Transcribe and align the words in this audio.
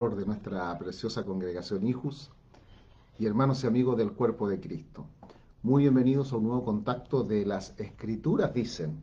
de 0.00 0.24
nuestra 0.24 0.78
preciosa 0.78 1.24
congregación 1.24 1.86
Hijos 1.86 2.30
y 3.18 3.26
hermanos 3.26 3.62
y 3.62 3.66
amigos 3.66 3.98
del 3.98 4.12
cuerpo 4.12 4.48
de 4.48 4.58
Cristo. 4.58 5.04
Muy 5.62 5.82
bienvenidos 5.82 6.32
a 6.32 6.36
un 6.36 6.44
nuevo 6.44 6.64
contacto 6.64 7.22
de 7.22 7.44
las 7.44 7.78
Escrituras, 7.78 8.54
dicen. 8.54 9.02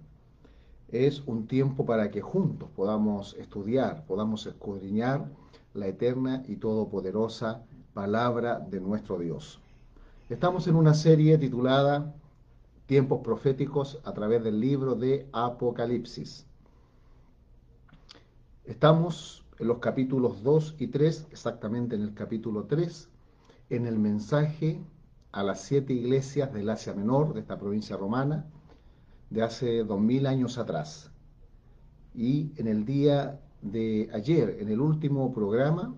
Es 0.87 1.21
un 1.27 1.45
tiempo 1.45 1.85
para 1.85 2.09
que 2.09 2.21
juntos 2.21 2.69
podamos 2.75 3.35
estudiar, 3.35 4.07
podamos 4.07 4.47
escudriñar 4.47 5.29
la 5.75 5.85
eterna 5.85 6.41
y 6.47 6.55
todopoderosa 6.55 7.63
palabra 7.93 8.57
de 8.59 8.79
nuestro 8.79 9.19
Dios. 9.19 9.61
Estamos 10.29 10.65
en 10.65 10.75
una 10.75 10.95
serie 10.95 11.37
titulada 11.37 12.11
Tiempos 12.87 13.21
proféticos 13.23 13.99
a 14.03 14.13
través 14.13 14.43
del 14.43 14.59
libro 14.59 14.95
de 14.95 15.29
Apocalipsis. 15.31 16.47
Estamos 18.65 19.43
en 19.59 19.67
los 19.67 19.79
capítulos 19.79 20.43
2 20.43 20.75
y 20.79 20.87
3, 20.87 21.27
exactamente 21.31 21.95
en 21.95 22.03
el 22.03 22.13
capítulo 22.13 22.65
3, 22.65 23.09
en 23.69 23.87
el 23.87 23.97
mensaje 23.97 24.79
a 25.31 25.43
las 25.43 25.61
siete 25.61 25.93
iglesias 25.93 26.53
del 26.53 26.69
Asia 26.69 26.93
Menor, 26.93 27.33
de 27.33 27.41
esta 27.41 27.57
provincia 27.57 27.97
romana, 27.97 28.45
de 29.29 29.41
hace 29.41 29.83
dos 29.83 29.99
mil 29.99 30.25
años 30.25 30.57
atrás. 30.57 31.11
Y 32.13 32.51
en 32.57 32.67
el 32.67 32.85
día 32.85 33.39
de 33.61 34.09
ayer, 34.13 34.57
en 34.59 34.69
el 34.69 34.79
último 34.79 35.33
programa, 35.33 35.93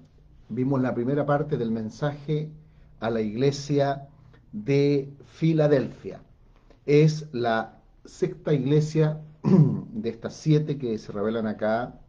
vimos 0.50 0.82
la 0.82 0.94
primera 0.94 1.26
parte 1.26 1.58
del 1.58 1.72
mensaje 1.72 2.52
a 3.00 3.10
la 3.10 3.22
iglesia 3.22 4.08
de 4.52 5.14
Filadelfia. 5.26 6.22
Es 6.86 7.28
la 7.34 7.80
sexta 8.06 8.54
iglesia 8.54 9.22
de 9.44 10.10
estas 10.10 10.34
siete 10.34 10.78
que 10.78 10.98
se 10.98 11.12
revelan 11.12 11.48
acá 11.48 12.00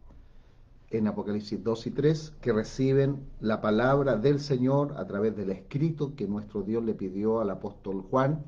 en 0.91 1.07
Apocalipsis 1.07 1.63
2 1.63 1.87
y 1.87 1.91
3, 1.91 2.33
que 2.41 2.53
reciben 2.53 3.25
la 3.39 3.61
palabra 3.61 4.17
del 4.17 4.39
Señor 4.39 4.93
a 4.97 5.05
través 5.05 5.35
del 5.35 5.49
escrito 5.49 6.15
que 6.15 6.27
nuestro 6.27 6.63
Dios 6.63 6.83
le 6.83 6.93
pidió 6.93 7.39
al 7.39 7.49
apóstol 7.49 8.03
Juan 8.09 8.43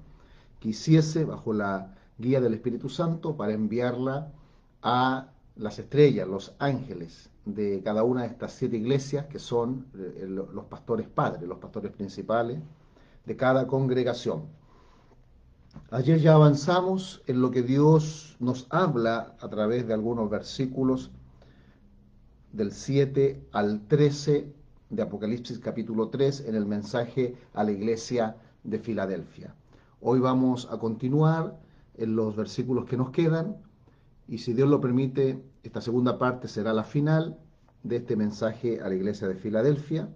que 0.59 0.69
hiciese 0.69 1.25
bajo 1.25 1.53
la 1.53 1.95
guía 2.17 2.39
del 2.39 2.53
Espíritu 2.53 2.89
Santo 2.89 3.35
para 3.35 3.53
enviarla 3.53 4.31
a 4.81 5.27
las 5.55 5.79
estrellas, 5.79 6.27
los 6.27 6.53
ángeles 6.59 7.29
de 7.45 7.81
cada 7.83 8.03
una 8.03 8.21
de 8.21 8.27
estas 8.27 8.53
siete 8.53 8.77
iglesias 8.77 9.25
que 9.27 9.39
son 9.39 9.87
eh, 9.95 10.25
los 10.27 10.65
pastores 10.65 11.07
padres, 11.07 11.47
los 11.47 11.59
pastores 11.59 11.91
principales 11.91 12.59
de 13.25 13.35
cada 13.35 13.67
congregación. 13.67 14.43
Ayer 15.91 16.19
ya 16.19 16.35
avanzamos 16.35 17.21
en 17.27 17.41
lo 17.41 17.51
que 17.51 17.61
Dios 17.61 18.35
nos 18.39 18.67
habla 18.69 19.35
a 19.39 19.49
través 19.49 19.87
de 19.87 19.93
algunos 19.93 20.29
versículos 20.29 21.11
del 22.53 22.71
7 22.71 23.47
al 23.51 23.87
13 23.87 24.47
de 24.91 25.01
Apocalipsis 25.01 25.57
capítulo 25.57 26.09
3 26.09 26.45
en 26.47 26.53
el 26.53 26.67
mensaje 26.67 27.35
a 27.55 27.63
la 27.63 27.71
iglesia 27.71 28.37
de 28.63 28.77
Filadelfia. 28.77 29.55
Hoy 30.01 30.19
vamos 30.19 30.69
a 30.71 30.77
continuar 30.77 31.59
en 31.95 32.15
los 32.15 32.35
versículos 32.35 32.85
que 32.85 32.95
nos 32.95 33.09
quedan 33.09 33.57
y 34.27 34.37
si 34.37 34.53
Dios 34.53 34.69
lo 34.69 34.79
permite, 34.79 35.41
esta 35.63 35.81
segunda 35.81 36.19
parte 36.19 36.47
será 36.47 36.73
la 36.73 36.83
final 36.83 37.39
de 37.81 37.97
este 37.97 38.15
mensaje 38.15 38.79
a 38.81 38.87
la 38.87 38.93
iglesia 38.93 39.27
de 39.27 39.35
Filadelfia 39.35 40.07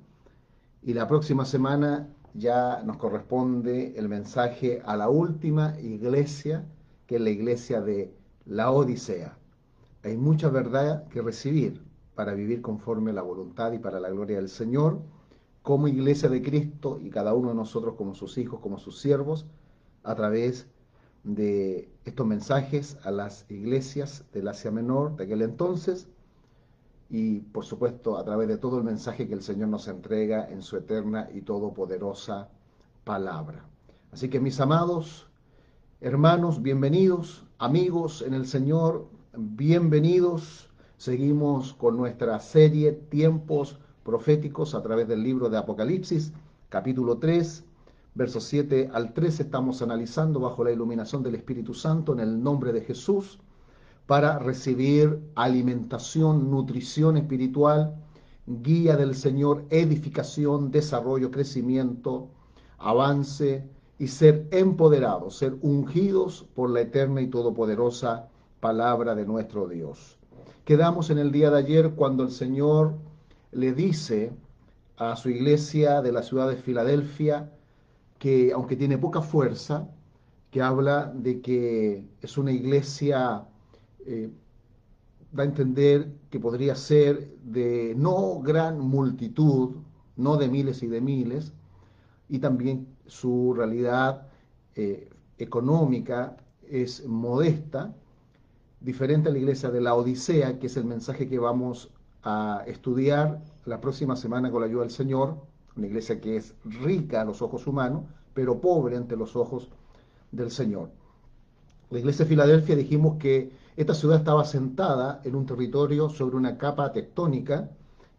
y 0.84 0.94
la 0.94 1.08
próxima 1.08 1.44
semana 1.44 2.08
ya 2.36 2.84
nos 2.86 2.98
corresponde 2.98 3.98
el 3.98 4.10
mensaje 4.10 4.84
a 4.86 4.96
la 4.96 5.10
última 5.10 5.76
iglesia, 5.80 6.66
que 7.08 7.16
es 7.16 7.22
la 7.22 7.32
iglesia 7.32 7.82
de 7.82 8.14
la 8.46 8.70
Odisea. 8.70 9.36
Hay 10.04 10.18
mucha 10.18 10.50
verdad 10.50 11.08
que 11.08 11.24
recibir 11.24 11.87
para 12.18 12.34
vivir 12.34 12.64
conforme 12.64 13.12
a 13.12 13.14
la 13.14 13.22
voluntad 13.22 13.74
y 13.74 13.78
para 13.78 14.00
la 14.00 14.10
gloria 14.10 14.38
del 14.38 14.50
Señor, 14.50 14.98
como 15.62 15.88
iglesia 15.88 16.28
de 16.30 16.42
Cristo 16.42 16.98
y 17.00 17.12
cada 17.12 17.36
uno 17.36 17.50
de 17.50 17.56
nosotros 17.56 17.94
como 17.96 18.16
sus 18.16 18.40
hijos, 18.40 18.60
como 18.60 18.80
sus 18.80 19.00
siervos, 19.00 19.46
a 20.02 20.16
través 20.16 20.66
de 21.24 21.92
estos 22.06 22.26
mensajes 22.26 22.98
a 23.04 23.12
las 23.12 23.46
iglesias 23.52 24.26
del 24.34 24.48
Asia 24.48 24.72
Menor 24.72 25.16
de 25.16 25.26
aquel 25.26 25.44
entonces 25.44 26.08
y 27.08 27.42
por 27.42 27.66
supuesto 27.66 28.18
a 28.18 28.26
través 28.26 28.48
de 28.48 28.58
todo 28.58 28.80
el 28.80 28.84
mensaje 28.84 29.28
que 29.28 29.36
el 29.36 29.44
Señor 29.44 29.70
nos 29.70 29.88
entrega 29.88 30.50
en 30.50 30.64
su 30.64 30.76
eterna 30.76 31.30
y 31.32 31.42
todopoderosa 31.42 32.50
palabra. 33.04 33.64
Así 34.12 34.28
que 34.28 34.40
mis 34.40 34.60
amados 34.60 35.28
hermanos, 36.02 36.64
bienvenidos, 36.64 37.46
amigos 37.60 38.24
en 38.24 38.34
el 38.34 38.48
Señor, 38.48 39.08
bienvenidos 39.38 40.67
Seguimos 40.98 41.76
con 41.76 41.96
nuestra 41.96 42.40
serie 42.40 42.92
Tiempos 42.92 43.78
Proféticos 44.04 44.74
a 44.74 44.82
través 44.82 45.08
del 45.08 45.22
libro 45.22 45.48
de 45.48 45.56
Apocalipsis, 45.56 46.34
capítulo 46.70 47.20
3, 47.20 47.64
versos 48.16 48.44
7 48.46 48.90
al 48.92 49.14
13. 49.14 49.44
Estamos 49.44 49.84
analizando 49.84 50.40
bajo 50.40 50.64
la 50.64 50.72
iluminación 50.72 51.22
del 51.22 51.36
Espíritu 51.36 51.76
Santo 51.76 52.14
en 52.14 52.20
el 52.20 52.42
nombre 52.42 52.74
de 52.74 52.82
Jesús 52.82 53.38
para 54.08 54.40
recibir 54.40 55.20
alimentación, 55.36 56.50
nutrición 56.50 57.16
espiritual, 57.18 57.96
guía 58.48 58.98
del 58.98 59.14
Señor, 59.14 59.66
edificación, 59.70 60.72
desarrollo, 60.72 61.30
crecimiento, 61.30 62.28
avance 62.80 63.70
y 64.00 64.08
ser 64.08 64.48
empoderados, 64.50 65.38
ser 65.38 65.58
ungidos 65.62 66.48
por 66.56 66.72
la 66.72 66.82
eterna 66.82 67.22
y 67.22 67.28
todopoderosa 67.28 68.30
palabra 68.60 69.14
de 69.14 69.28
nuestro 69.28 69.68
Dios. 69.68 70.17
Quedamos 70.68 71.10
en 71.12 71.18
el 71.18 71.32
día 71.32 71.50
de 71.50 71.60
ayer 71.60 71.92
cuando 71.92 72.24
el 72.24 72.30
Señor 72.30 72.98
le 73.54 73.72
dice 73.72 74.34
a 74.98 75.16
su 75.16 75.30
iglesia 75.30 76.02
de 76.02 76.12
la 76.12 76.22
ciudad 76.22 76.50
de 76.50 76.58
Filadelfia 76.58 77.54
que 78.20 78.52
aunque 78.52 78.76
tiene 78.76 78.98
poca 78.98 79.22
fuerza, 79.22 79.88
que 80.52 80.62
habla 80.62 81.10
de 81.16 81.40
que 81.40 82.06
es 82.22 82.38
una 82.38 82.52
iglesia, 82.52 83.46
eh, 84.06 84.30
da 85.32 85.44
a 85.44 85.46
entender 85.46 86.12
que 86.30 86.38
podría 86.42 86.76
ser 86.76 87.38
de 87.46 87.94
no 87.96 88.42
gran 88.42 88.78
multitud, 88.78 89.78
no 90.18 90.36
de 90.36 90.50
miles 90.50 90.84
y 90.84 90.88
de 90.88 91.00
miles, 91.00 91.54
y 92.28 92.40
también 92.40 92.90
su 93.06 93.54
realidad 93.54 94.28
eh, 94.76 95.10
económica 95.38 96.36
es 96.70 97.06
modesta, 97.08 97.96
diferente 98.80 99.30
a 99.30 99.32
la 99.32 99.40
iglesia 99.40 99.70
de 99.70 99.82
la 99.82 99.96
Odisea, 99.96 100.60
que 100.60 100.68
es 100.68 100.78
el 100.78 100.86
mensaje 100.86 101.28
que 101.28 101.40
vamos 101.40 101.90
a 102.24 102.64
estudiar 102.68 103.42
la 103.66 103.80
próxima 103.82 104.16
semana 104.16 104.52
con 104.52 104.62
la 104.62 104.68
ayuda 104.68 104.82
del 104.82 104.92
Señor, 104.92 105.38
una 105.76 105.88
iglesia 105.88 106.20
que 106.20 106.38
es 106.38 106.54
rica 106.64 107.22
a 107.22 107.26
los 107.26 107.42
ojos 107.42 107.68
humanos, 107.68 108.04
pero 108.34 108.60
pobre 108.60 108.98
ante 108.98 109.16
los 109.16 109.36
ojos 109.36 109.70
del 110.32 110.52
Señor. 110.52 110.90
La 111.90 112.00
iglesia 112.00 112.26
de 112.26 112.30
Filadelfia 112.30 112.76
dijimos 112.76 113.18
que 113.18 113.52
esta 113.78 113.94
ciudad 113.94 114.18
estaba 114.18 114.44
sentada 114.44 115.22
en 115.24 115.36
un 115.36 115.46
territorio 115.46 116.10
sobre 116.10 116.36
una 116.36 116.58
capa 116.58 116.92
tectónica 116.92 117.70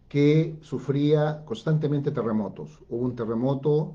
que 0.08 0.56
sufría 0.62 1.44
constantemente 1.44 2.10
terremotos. 2.10 2.78
Hubo 2.88 3.04
un 3.04 3.14
terremoto 3.14 3.94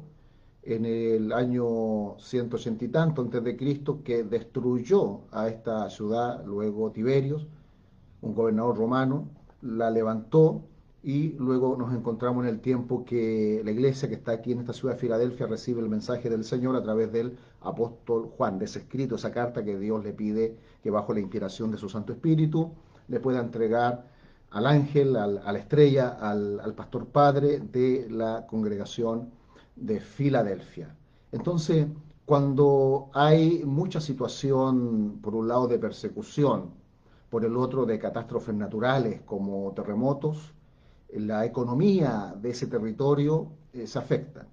en 0.66 0.86
el 0.86 1.34
año 1.34 2.18
180 2.20 2.86
y 2.86 2.88
tanto 2.88 3.22
antes 3.22 3.44
de 3.44 3.58
Cristo 3.58 4.02
que 4.04 4.24
destruyó 4.24 5.22
a 5.32 5.48
esta 5.48 5.90
ciudad, 5.90 6.44
luego 6.46 6.92
Tiberios, 6.92 7.48
un 8.22 8.34
gobernador 8.34 8.78
romano, 8.78 9.28
la 9.62 9.90
levantó 9.90 10.64
y 11.04 11.34
luego 11.34 11.76
nos 11.76 11.94
encontramos 11.94 12.46
en 12.46 12.50
el 12.50 12.62
tiempo 12.62 13.04
que 13.04 13.62
la 13.66 13.72
iglesia 13.72 14.08
que 14.08 14.16
está 14.16 14.32
aquí 14.32 14.54
en 14.54 14.60
esta 14.60 14.72
ciudad 14.72 14.94
de 14.94 15.02
Filadelfia 15.02 15.48
recibe 15.48 15.82
el 15.82 15.90
mensaje 15.90 16.30
del 16.30 16.46
Señor 16.46 16.78
a 16.78 16.84
través 16.84 17.12
del 17.12 17.38
apóstol 17.62 18.32
Juan, 18.38 18.58
de 18.58 18.66
escrito, 18.66 19.16
esa 19.16 19.32
carta 19.32 19.66
que 19.66 19.78
Dios 19.78 20.02
le 20.04 20.14
pide 20.14 20.58
que 20.82 20.90
bajo 20.90 21.14
la 21.14 21.20
inspiración 21.20 21.72
de 21.72 21.78
su 21.78 21.90
Santo 21.90 22.14
Espíritu 22.14 22.72
le 23.10 23.20
pueda 23.20 23.42
entregar 23.42 24.06
al 24.52 24.66
ángel, 24.66 25.18
a 25.18 25.28
la 25.28 25.60
estrella, 25.60 26.10
al, 26.10 26.60
al 26.62 26.74
pastor 26.74 27.08
padre 27.08 27.60
de 27.60 28.08
la 28.10 28.46
congregación 28.48 29.43
de 29.76 30.00
Filadelfia. 30.00 30.96
Entonces, 31.32 31.88
cuando 32.26 33.10
hay 33.14 33.64
mucha 33.66 34.00
situación, 34.00 35.20
por 35.22 35.36
un 35.36 35.48
lado, 35.48 35.68
de 35.68 35.80
persecución, 35.80 36.72
por 37.30 37.44
el 37.46 37.58
otro, 37.58 37.86
de 37.86 38.00
catástrofes 38.00 38.56
naturales 38.56 39.22
como 39.26 39.74
terremotos, 39.74 40.54
la 41.10 41.46
economía 41.46 42.36
de 42.40 42.52
ese 42.52 42.68
territorio 42.68 43.52
eh, 43.74 43.88
se 43.88 44.00
afecta. 44.00 44.48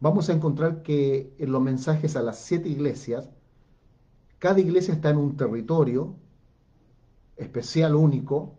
Vamos 0.00 0.28
a 0.28 0.32
encontrar 0.32 0.82
que 0.82 1.34
en 1.38 1.52
los 1.52 1.62
mensajes 1.62 2.16
a 2.16 2.22
las 2.22 2.38
siete 2.38 2.68
iglesias, 2.68 3.30
cada 4.38 4.60
iglesia 4.60 4.94
está 4.94 5.10
en 5.10 5.16
un 5.16 5.36
territorio 5.36 6.14
especial, 7.36 7.94
único, 7.94 8.54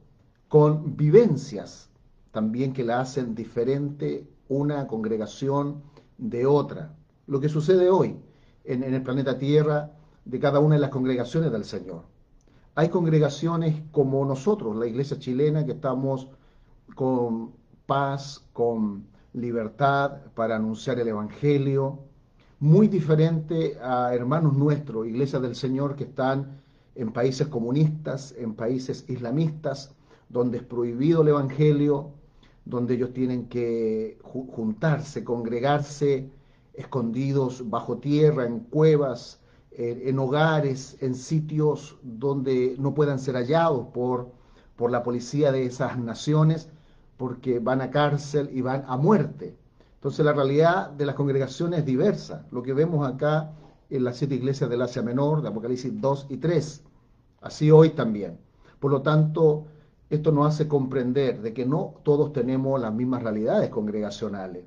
con 0.48 0.96
vivencias 0.98 1.90
también 2.32 2.74
que 2.74 2.84
la 2.84 3.00
hacen 3.00 3.34
diferente 3.34 4.28
una 4.50 4.88
congregación 4.88 5.84
de 6.18 6.46
otra. 6.46 6.94
Lo 7.28 7.40
que 7.40 7.50
sucede 7.50 7.90
hoy 7.90 8.18
en, 8.64 8.84
el 8.84 9.02
planeta 9.02 9.38
Tierra 9.38 9.92
de 10.24 10.40
cada 10.40 10.60
una 10.60 10.76
de 10.76 10.82
las 10.82 10.90
congregaciones 10.90 11.52
del 11.52 11.66
Señor. 11.66 12.04
Hay 12.76 12.90
congregaciones 12.90 13.82
como 13.92 14.26
nosotros, 14.26 14.76
la 14.76 14.88
iglesia 14.88 15.18
chilena, 15.18 15.66
que 15.66 15.74
estamos 15.74 16.28
con 16.96 17.52
paz, 17.86 18.44
con 18.54 19.06
libertad 19.34 20.18
para 20.34 20.56
anunciar 20.56 21.00
el 21.00 21.08
Evangelio, 21.08 22.00
muy 22.60 22.88
diferente 22.88 23.78
a 23.82 24.14
hermanos 24.14 24.54
nuestros, 24.56 25.08
iglesias 25.08 25.42
del 25.42 25.56
Señor 25.56 25.96
que 25.96 26.06
están 26.06 26.62
en 26.96 27.12
países 27.12 27.48
comunistas, 27.48 28.34
en 28.38 28.56
países 28.56 29.06
islamistas, 29.08 29.94
donde 30.30 30.58
es 30.60 30.64
prohibido 30.64 31.22
el 31.22 31.30
Evangelio, 31.30 32.12
donde 32.66 32.96
ellos 32.96 33.14
tienen 33.14 33.48
que 33.48 34.18
juntarse, 34.24 35.24
congregarse, 35.24 36.30
escondidos 36.74 37.70
bajo 37.70 37.98
tierra, 37.98 38.46
en 38.46 38.60
cuevas, 38.60 39.40
en, 39.72 40.18
hogares, 40.20 40.98
en 41.02 41.16
sitios 41.16 41.98
donde 42.02 42.76
no 42.80 42.94
puedan 42.94 43.20
ser 43.20 43.36
hallados 43.36 43.88
por, 43.94 44.32
por 44.76 44.90
la 44.90 45.04
policía 45.04 45.52
de 45.52 45.66
esas 45.66 45.98
naciones, 46.00 46.70
porque 47.18 47.60
van 47.60 47.82
a 47.82 47.92
cárcel 47.92 48.50
y 48.52 48.62
van 48.62 48.84
a 48.88 48.98
muerte. 48.98 49.56
Entonces 49.96 50.26
la 50.26 50.34
realidad 50.34 50.90
de 50.92 51.06
las 51.06 51.16
congregaciones 51.16 51.80
es 51.80 51.86
diversa. 51.86 52.46
Lo 52.52 52.62
que 52.64 52.74
vemos 52.74 53.08
acá 53.08 53.52
en 53.90 54.04
las 54.04 54.18
siete 54.18 54.36
iglesias 54.36 54.70
del 54.70 54.82
Asia 54.82 55.02
Menor, 55.02 55.42
de 55.42 55.50
Apocalipsis 55.50 56.00
2 56.00 56.28
y 56.30 56.38
3. 56.38 56.84
Así 57.42 57.72
hoy 57.72 57.92
también. 57.92 58.38
Por 58.80 58.92
lo 58.92 59.02
tanto, 59.02 59.66
esto 60.10 60.32
nos 60.32 60.48
hace 60.48 60.68
comprender 60.68 61.42
de 61.42 61.54
que 61.54 61.66
no 61.66 61.96
todos 62.04 62.32
tenemos 62.32 62.80
las 62.80 62.94
mismas 62.94 63.24
realidades 63.24 63.70
congregacionales. 63.70 64.66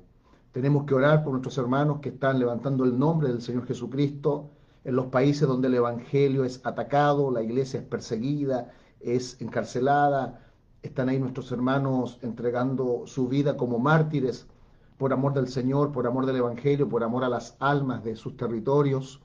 Tenemos 0.51 0.85
que 0.85 0.95
orar 0.95 1.23
por 1.23 1.31
nuestros 1.31 1.57
hermanos 1.57 1.99
que 2.01 2.09
están 2.09 2.39
levantando 2.39 2.83
el 2.83 2.97
nombre 2.97 3.29
del 3.29 3.41
Señor 3.41 3.65
Jesucristo 3.65 4.49
en 4.83 4.95
los 4.95 5.07
países 5.07 5.47
donde 5.47 5.67
el 5.67 5.75
Evangelio 5.75 6.43
es 6.43 6.59
atacado, 6.65 7.31
la 7.31 7.43
iglesia 7.43 7.79
es 7.79 7.85
perseguida, 7.85 8.71
es 8.99 9.39
encarcelada. 9.41 10.41
Están 10.81 11.09
ahí 11.09 11.19
nuestros 11.19 11.51
hermanos 11.51 12.19
entregando 12.21 13.03
su 13.05 13.27
vida 13.27 13.55
como 13.55 13.79
mártires 13.79 14.47
por 14.97 15.13
amor 15.13 15.33
del 15.33 15.47
Señor, 15.47 15.91
por 15.91 16.07
amor 16.07 16.25
del 16.25 16.37
Evangelio, 16.37 16.89
por 16.89 17.03
amor 17.03 17.23
a 17.23 17.29
las 17.29 17.55
almas 17.59 18.03
de 18.03 18.15
sus 18.15 18.35
territorios. 18.35 19.21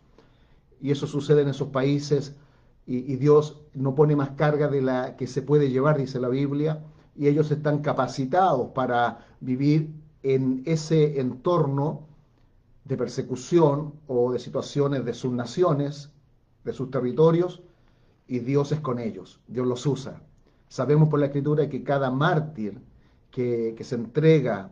Y 0.81 0.91
eso 0.91 1.07
sucede 1.07 1.43
en 1.43 1.49
esos 1.49 1.69
países 1.69 2.37
y, 2.87 3.17
Dios 3.17 3.63
no 3.73 3.95
pone 3.95 4.15
más 4.15 4.31
carga 4.31 4.69
de 4.69 4.83
la 4.83 5.17
que 5.17 5.27
se 5.27 5.43
puede 5.43 5.71
llevar, 5.71 5.99
dice 5.99 6.21
la 6.21 6.29
Biblia, 6.29 6.85
y 7.17 7.29
ellos 7.29 7.51
están 7.51 7.79
capacitados 7.81 8.71
para 8.71 9.27
vivir 9.41 9.91
en 10.23 10.63
ese 10.67 11.21
entorno 11.21 12.07
de 12.85 12.97
persecución 12.97 13.95
o 14.07 14.33
de 14.33 14.39
situaciones 14.39 15.05
de 15.05 15.15
sus 15.15 15.33
naciones, 15.33 16.11
de 16.65 16.73
sus 16.73 16.91
territorios, 16.91 17.63
y 18.27 18.41
Dios 18.41 18.73
es 18.73 18.81
con 18.81 18.99
ellos, 18.99 19.41
Dios 19.49 19.67
los 19.67 19.87
usa. 19.87 20.21
Sabemos 20.69 21.09
por 21.09 21.21
la 21.21 21.27
escritura 21.27 21.69
que 21.69 21.83
cada 21.83 22.11
mártir 22.11 22.81
que, 23.31 23.77
se 23.81 23.95
entrega 23.95 24.71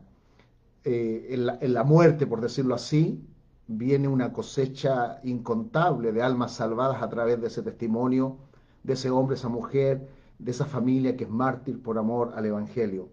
eh, 0.84 1.28
en, 1.30 1.46
la, 1.46 1.58
en 1.60 1.72
la 1.72 1.84
muerte, 1.84 2.26
por 2.26 2.40
decirlo 2.40 2.74
así, 2.74 3.24
viene 3.76 4.08
una 4.08 4.32
cosecha 4.32 5.20
incontable 5.24 6.12
de 6.12 6.22
almas 6.22 6.52
salvadas 6.52 7.02
a 7.02 7.08
través 7.08 7.40
de 7.40 7.46
ese 7.46 7.62
testimonio, 7.62 8.36
de 8.82 8.92
ese 8.94 9.10
hombre, 9.10 9.36
esa 9.36 9.48
mujer, 9.48 10.08
de 10.38 10.50
esa 10.50 10.66
familia 10.66 11.16
que 11.16 11.24
es 11.24 11.30
mártir 11.30 11.82
por 11.82 11.98
amor 11.98 12.32
al 12.34 12.46
Evangelio. 12.46 13.08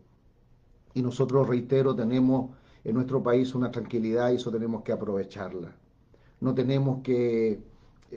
Y 0.93 1.01
nosotros, 1.01 1.47
reitero, 1.47 1.95
tenemos 1.95 2.51
en 2.83 2.95
nuestro 2.95 3.23
país 3.23 3.55
una 3.55 3.71
tranquilidad 3.71 4.31
y 4.31 4.35
eso 4.35 4.51
tenemos 4.51 4.83
que 4.83 4.91
aprovecharla. 4.91 5.71
No 6.41 6.53
tenemos 6.53 7.01
que 7.03 7.61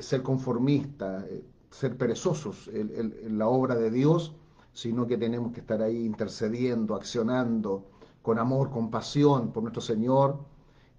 ser 0.00 0.22
conformistas, 0.22 1.24
eh, 1.24 1.44
ser 1.70 1.96
perezosos 1.96 2.68
en, 2.72 3.38
la 3.38 3.48
obra 3.48 3.74
de 3.74 3.90
Dios, 3.90 4.34
sino 4.72 5.06
que 5.06 5.16
tenemos 5.16 5.52
que 5.52 5.60
estar 5.60 5.82
ahí 5.82 6.04
intercediendo, 6.04 6.94
accionando 6.94 7.84
con 8.22 8.38
amor, 8.38 8.70
con 8.70 8.90
pasión 8.90 9.52
por 9.52 9.62
nuestro 9.62 9.82
Señor 9.82 10.51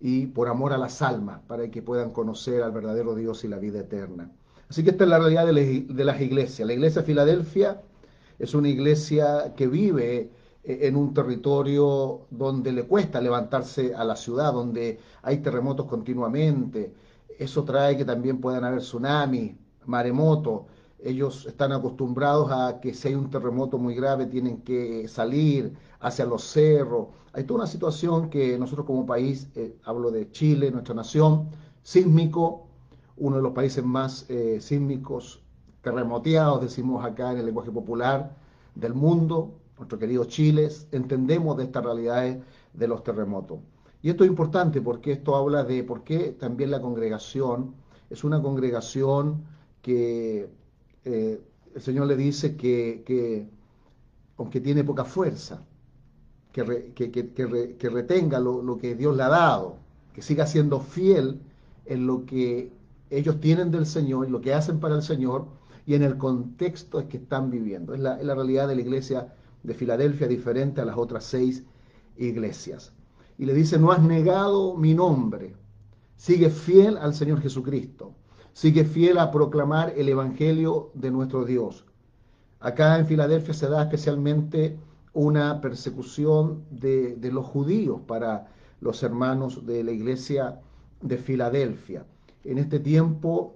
y 0.05 0.27
por 0.27 0.50
amor 0.50 0.73
a 0.73 0.77
las 0.77 1.01
almas, 1.01 1.39
para 1.47 1.71
que 1.71 1.81
puedan 1.81 2.11
conocer 2.11 2.61
al 2.61 2.73
verdadero 2.73 3.15
Dios 3.15 3.45
y 3.45 3.47
la 3.47 3.57
vida 3.57 3.79
eterna. 3.79 4.29
Así 4.69 4.83
que 4.83 4.89
esta 4.89 5.05
es 5.05 5.09
la 5.09 5.17
realidad 5.17 5.47
de 5.47 6.03
las 6.03 6.19
iglesias. 6.19 6.67
La 6.67 6.73
iglesia 6.73 7.01
de 7.01 7.07
Filadelfia 7.07 7.81
es 8.38 8.53
una 8.53 8.67
iglesia 8.67 9.53
que 9.55 9.65
vive 9.65 10.29
eh, 10.65 10.79
en 10.81 10.97
un 10.97 11.13
territorio 11.13 12.27
donde 12.29 12.73
le 12.73 12.83
cuesta 12.83 13.21
levantarse 13.21 13.95
a 13.95 14.03
la 14.03 14.17
ciudad, 14.17 14.51
donde 14.51 15.00
hay 15.21 15.38
terremotos 15.38 15.85
continuamente. 15.85 16.94
Eso 17.39 17.63
trae 17.63 17.95
que 17.95 18.03
también 18.03 18.41
puedan 18.41 18.65
haber 18.65 18.81
tsunamis, 18.81 19.55
maremotos. 19.85 20.63
Ellos 21.03 21.45
están 21.45 21.71
acostumbrados 21.71 22.51
a 22.51 22.79
que 22.79 22.94
si 22.94 23.09
hay 23.09 23.15
un 23.15 23.29
terremoto 23.29 23.77
muy 23.77 23.95
grave 23.95 24.25
tienen 24.25 24.61
que 24.61 25.07
salir 25.07 25.73
hacia 26.00 26.25
los 26.25 26.44
cerros 26.44 27.07
hay 27.35 27.45
toda 27.45 27.61
una 27.61 27.67
situación 27.67 28.29
que 28.29 28.59
nosotros 28.59 28.85
como 28.85 29.07
país, 29.07 29.50
eh, 29.55 29.75
hablo 29.85 30.11
de 30.11 30.29
Chile, 30.31 30.69
nuestra 30.69 30.94
nación, 30.94 31.50
sísmico, 31.81 32.67
uno 33.17 33.38
de 33.38 33.41
los 33.41 33.53
países 33.53 33.83
más 33.83 34.27
eh, 34.29 34.59
sísmicos, 34.61 35.41
terremoteados, 35.81 36.61
decimos 36.61 37.03
acá 37.03 37.31
en 37.31 37.39
el 37.39 37.47
lenguaje 37.47 37.71
popular, 37.71 38.35
del 38.75 38.94
mundo, 38.94 39.55
nuestro 39.77 39.97
querido 39.97 40.25
Chile, 40.25 40.69
entendemos 40.91 41.57
de 41.57 41.63
estas 41.63 41.83
realidades 41.83 42.38
de 42.73 42.88
los 42.88 43.03
terremotos. 43.03 43.59
Y 44.03 44.11
esto 44.11 44.23
es 44.23 44.29
importante 44.29 44.79
porque 44.79 45.13
esto 45.13 45.35
habla 45.35 45.63
de 45.63 45.83
por 45.83 46.03
qué 46.03 46.35
también 46.39 46.69
la 46.69 46.81
congregación 46.81 47.73
es 48.11 48.23
una 48.23 48.41
congregación 48.44 49.44
que 49.81 50.50
eh, 51.05 51.41
el 51.75 51.81
Señor 51.81 52.07
le 52.07 52.15
dice 52.15 52.55
que, 52.55 53.03
que 53.05 53.47
aunque 54.38 54.61
tiene 54.61 54.83
poca 54.83 55.05
fuerza, 55.05 55.65
que, 56.51 57.89
retenga 57.89 58.39
lo, 58.39 58.77
que 58.77 58.95
Dios 58.95 59.17
le 59.17 59.23
ha 59.23 59.29
dado, 59.29 59.77
que 60.13 60.21
siga 60.21 60.45
siendo 60.45 60.79
fiel 60.79 61.41
en 61.85 62.05
lo 62.05 62.25
que 62.25 62.71
ellos 63.09 63.39
tienen 63.39 63.71
del 63.71 63.85
Señor, 63.85 64.29
lo 64.29 64.41
que 64.41 64.53
hacen 64.53 64.79
para 64.79 64.95
el 64.95 65.01
Señor 65.01 65.47
y 65.85 65.95
en 65.95 66.03
el 66.03 66.17
contexto 66.17 67.00
en 67.00 67.09
que 67.09 67.17
están 67.17 67.50
viviendo. 67.50 67.94
Es 67.94 68.00
la, 68.00 68.19
es 68.19 68.25
la 68.25 68.35
realidad 68.35 68.67
de 68.67 68.75
la 68.75 68.81
iglesia 68.81 69.33
de 69.63 69.73
Filadelfia 69.73 70.27
diferente 70.27 70.81
a 70.81 70.85
las 70.85 70.97
otras 70.97 71.23
seis 71.23 71.63
iglesias. 72.17 72.94
Y 73.39 73.45
le 73.45 73.53
dice, 73.53 73.79
no 73.79 73.91
has 73.91 74.01
negado 74.01 74.77
mi 74.77 74.94
nombre, 74.94 75.55
sigue 76.15 76.51
fiel 76.51 76.97
al 76.97 77.15
Señor 77.15 77.41
Jesucristo, 77.41 78.13
sigue 78.53 78.85
fiel 78.85 79.17
a 79.17 79.31
proclamar 79.31 79.94
el 79.97 80.07
Evangelio 80.09 80.91
de 80.94 81.11
nuestro 81.11 81.44
Dios. 81.44 81.85
Acá 82.59 82.97
en 82.97 83.07
Filadelfia 83.07 83.53
se 83.53 83.67
da 83.67 83.83
especialmente 83.83 84.77
una 85.13 85.59
persecución 85.59 86.63
de, 86.71 87.17
los 87.31 87.45
judíos 87.45 88.01
para 88.07 88.47
los 88.79 89.03
hermanos 89.03 89.65
de 89.65 89.83
la 89.83 89.91
iglesia 89.91 90.62
de 91.01 91.17
Filadelfia. 91.17 92.05
En 92.43 92.57
este 92.57 92.79
tiempo 92.79 93.55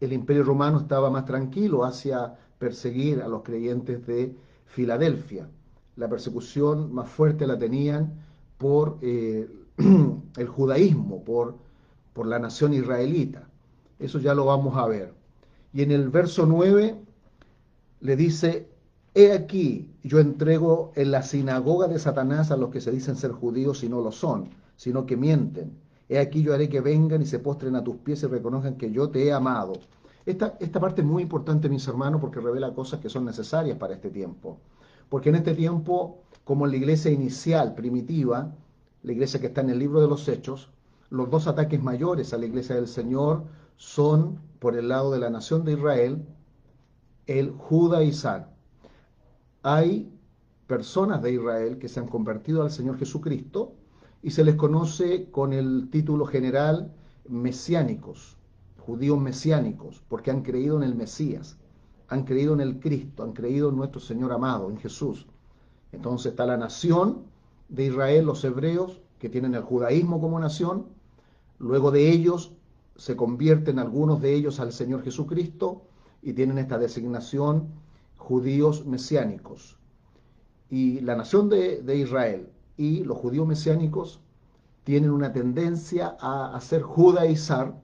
el 0.00 0.12
imperio 0.12 0.42
romano 0.42 0.78
estaba 0.78 1.10
más 1.10 1.24
tranquilo 1.26 1.84
hacia 1.84 2.36
perseguir 2.58 3.22
a 3.22 3.28
los 3.28 3.42
creyentes 3.42 4.04
de 4.06 4.36
Filadelfia. 4.66 5.48
La 5.96 6.08
persecución 6.08 6.92
más 6.92 7.08
fuerte 7.08 7.46
la 7.46 7.58
tenían 7.58 8.14
por 8.58 8.98
eh, 9.02 9.48
el 10.36 10.48
judaísmo, 10.48 11.22
por, 11.22 11.56
por 12.12 12.26
la 12.26 12.38
nación 12.38 12.74
israelita. 12.74 13.48
Eso 13.98 14.18
ya 14.18 14.34
lo 14.34 14.46
vamos 14.46 14.76
a 14.76 14.86
ver. 14.86 15.14
Y 15.72 15.82
en 15.82 15.90
el 15.90 16.08
verso 16.10 16.46
9 16.46 16.96
le 18.00 18.16
dice, 18.16 18.68
He 19.14 19.32
aquí, 19.32 19.90
yo 20.02 20.20
entrego 20.20 20.92
en 20.96 21.10
la 21.10 21.22
sinagoga 21.22 21.86
de 21.86 21.98
Satanás 21.98 22.50
a 22.50 22.56
los 22.56 22.70
que 22.70 22.80
se 22.80 22.90
dicen 22.90 23.16
ser 23.16 23.32
judíos 23.32 23.84
y 23.84 23.88
no 23.88 24.00
lo 24.00 24.10
son, 24.10 24.48
sino 24.76 25.04
que 25.04 25.16
mienten. 25.16 25.78
He 26.08 26.18
aquí 26.18 26.42
yo 26.42 26.54
haré 26.54 26.68
que 26.68 26.80
vengan 26.80 27.22
y 27.22 27.26
se 27.26 27.38
postren 27.38 27.76
a 27.76 27.84
tus 27.84 27.96
pies 27.96 28.22
y 28.22 28.26
reconozcan 28.26 28.76
que 28.76 28.90
yo 28.90 29.10
te 29.10 29.26
he 29.26 29.32
amado. 29.32 29.74
Esta, 30.24 30.56
esta 30.60 30.80
parte 30.80 31.02
es 31.02 31.06
muy 31.06 31.22
importante, 31.22 31.68
mis 31.68 31.86
hermanos, 31.88 32.20
porque 32.20 32.40
revela 32.40 32.74
cosas 32.74 33.00
que 33.00 33.08
son 33.08 33.24
necesarias 33.24 33.76
para 33.76 33.94
este 33.94 34.10
tiempo. 34.10 34.58
Porque 35.08 35.28
en 35.28 35.36
este 35.36 35.54
tiempo, 35.54 36.22
como 36.44 36.64
en 36.64 36.70
la 36.70 36.76
iglesia 36.78 37.10
inicial, 37.10 37.74
primitiva, 37.74 38.54
la 39.02 39.12
iglesia 39.12 39.40
que 39.40 39.48
está 39.48 39.60
en 39.60 39.70
el 39.70 39.78
libro 39.78 40.00
de 40.00 40.08
los 40.08 40.26
Hechos, 40.28 40.70
los 41.12 41.28
dos 41.28 41.46
ataques 41.46 41.82
mayores 41.82 42.32
a 42.32 42.38
la 42.38 42.46
iglesia 42.46 42.74
del 42.74 42.88
Señor 42.88 43.44
son, 43.76 44.38
por 44.58 44.76
el 44.76 44.88
lado 44.88 45.12
de 45.12 45.18
la 45.18 45.28
nación 45.28 45.62
de 45.62 45.74
Israel, 45.74 46.24
el 47.26 47.50
judaizar 47.52 48.50
hay 49.62 50.10
personas 50.66 51.20
de 51.20 51.34
Israel 51.34 51.76
que 51.78 51.90
se 51.90 52.00
han 52.00 52.08
convertido 52.08 52.62
al 52.62 52.70
Señor 52.70 52.98
Jesucristo 52.98 53.74
y 54.22 54.30
se 54.30 54.42
les 54.42 54.54
conoce 54.54 55.30
con 55.30 55.52
el 55.52 55.90
título 55.90 56.24
general 56.24 56.94
mesiánicos, 57.28 58.38
judíos 58.78 59.20
mesiánicos, 59.20 60.02
porque 60.08 60.30
han 60.30 60.40
creído 60.40 60.78
en 60.78 60.82
el 60.82 60.94
Mesías, 60.94 61.58
han 62.08 62.24
creído 62.24 62.54
en 62.54 62.62
el 62.62 62.80
Cristo, 62.80 63.22
han 63.22 63.34
creído 63.34 63.68
en 63.68 63.76
nuestro 63.76 64.00
Señor 64.00 64.32
amado, 64.32 64.70
en 64.70 64.78
Jesús. 64.78 65.26
Entonces 65.92 66.32
está 66.32 66.46
la 66.46 66.56
nación 66.56 67.24
de 67.68 67.84
Israel, 67.84 68.24
los 68.24 68.42
hebreos, 68.44 69.02
que 69.18 69.28
tienen 69.28 69.54
el 69.54 69.62
judaísmo 69.62 70.20
como 70.22 70.40
nación, 70.40 70.86
luego 71.62 71.92
de 71.92 72.10
ellos 72.10 72.52
se 72.96 73.16
convierten 73.16 73.78
algunos 73.78 74.20
de 74.20 74.34
ellos 74.34 74.60
al 74.60 74.72
Señor 74.72 75.02
Jesucristo 75.02 75.82
y 76.20 76.34
tienen 76.34 76.58
esta 76.58 76.76
designación 76.76 77.68
judíos 78.16 78.84
mesiánicos. 78.84 79.78
Y 80.68 81.00
la 81.00 81.16
nación 81.16 81.48
de, 81.48 81.82
de 81.82 81.96
Israel 81.96 82.48
y 82.76 83.04
los 83.04 83.16
judíos 83.16 83.46
mesiánicos 83.46 84.20
tienen 84.84 85.10
una 85.10 85.32
tendencia 85.32 86.16
a 86.20 86.54
hacer 86.54 86.82
judaizar 86.82 87.80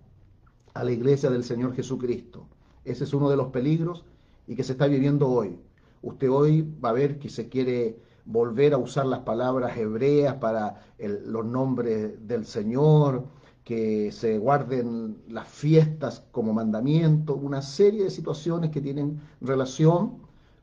a 0.75 0.85
la 0.85 0.91
iglesia 0.91 1.31
del 1.31 1.45
Señor 1.45 1.75
Jesucristo. 1.75 2.47
Ese 2.85 3.05
es 3.05 3.15
uno 3.15 3.31
de 3.31 3.37
los 3.37 3.49
peligros 3.49 4.05
y 4.47 4.57
que 4.57 4.65
se 4.65 4.73
está 4.73 4.87
viviendo 4.87 5.29
hoy. 5.29 5.59
Usted 6.03 6.31
hoy 6.31 6.69
va 6.85 6.91
a 6.91 6.95
ver 6.95 7.19
que 7.19 7.29
se 7.29 7.49
quiere 7.49 7.99
volver 8.25 8.75
a 8.75 8.79
usar 8.79 9.07
las 9.07 9.21
palabras 9.21 9.77
hebreas 9.79 10.35
para 10.35 10.83
los 10.99 11.47
nombres 11.47 12.27
del 12.27 12.45
Señor, 12.45 13.25
que 13.69 14.13
se 14.13 14.39
guarden 14.39 15.19
las 15.29 15.47
fiestas 15.47 16.25
como 16.33 16.55
mandamiento, 16.55 17.35
una 17.35 17.61
serie 17.61 18.05
de 18.05 18.11
situaciones 18.11 18.71
que 18.71 18.81
tienen 18.81 19.21
relación 19.43 20.23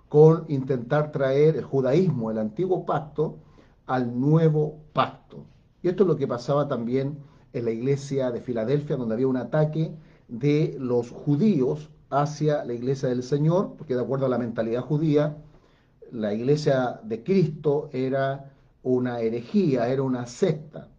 con 0.09 0.45
intentar 0.47 1.11
traer 1.11 1.55
el 1.55 1.65
judaísmo, 1.65 2.31
el 2.31 2.39
antiguo 2.39 2.83
pacto, 2.83 3.37
al 3.85 4.19
nuevo 4.19 4.79
pacto. 4.91 5.45
Y 5.83 5.89
esto 5.89 6.01
es 6.01 6.07
lo 6.07 6.15
que 6.15 6.27
pasaba 6.27 6.67
también 6.67 7.19
en 7.53 7.65
la 7.65 7.69
iglesia 7.69 8.31
de 8.31 8.41
Filadelfia, 8.41 8.95
donde 8.95 9.13
había 9.13 9.27
un 9.27 9.37
ataque 9.37 9.93
de 10.27 10.75
los 10.79 11.11
judíos 11.11 11.91
hacia 12.09 12.65
la 12.65 12.73
iglesia 12.73 13.09
del 13.09 13.21
Señor, 13.21 13.75
porque 13.77 13.93
de 13.93 14.01
acuerdo 14.01 14.25
a 14.25 14.29
la 14.29 14.39
mentalidad 14.39 14.81
judía, 14.81 15.37
la 16.11 16.33
iglesia 16.33 17.01
de 17.03 17.23
Cristo 17.23 17.87
era 17.93 18.51
una 18.81 19.19
herejía, 19.19 19.89
era 19.89 20.01
una 20.01 20.25
secta. 20.25 20.89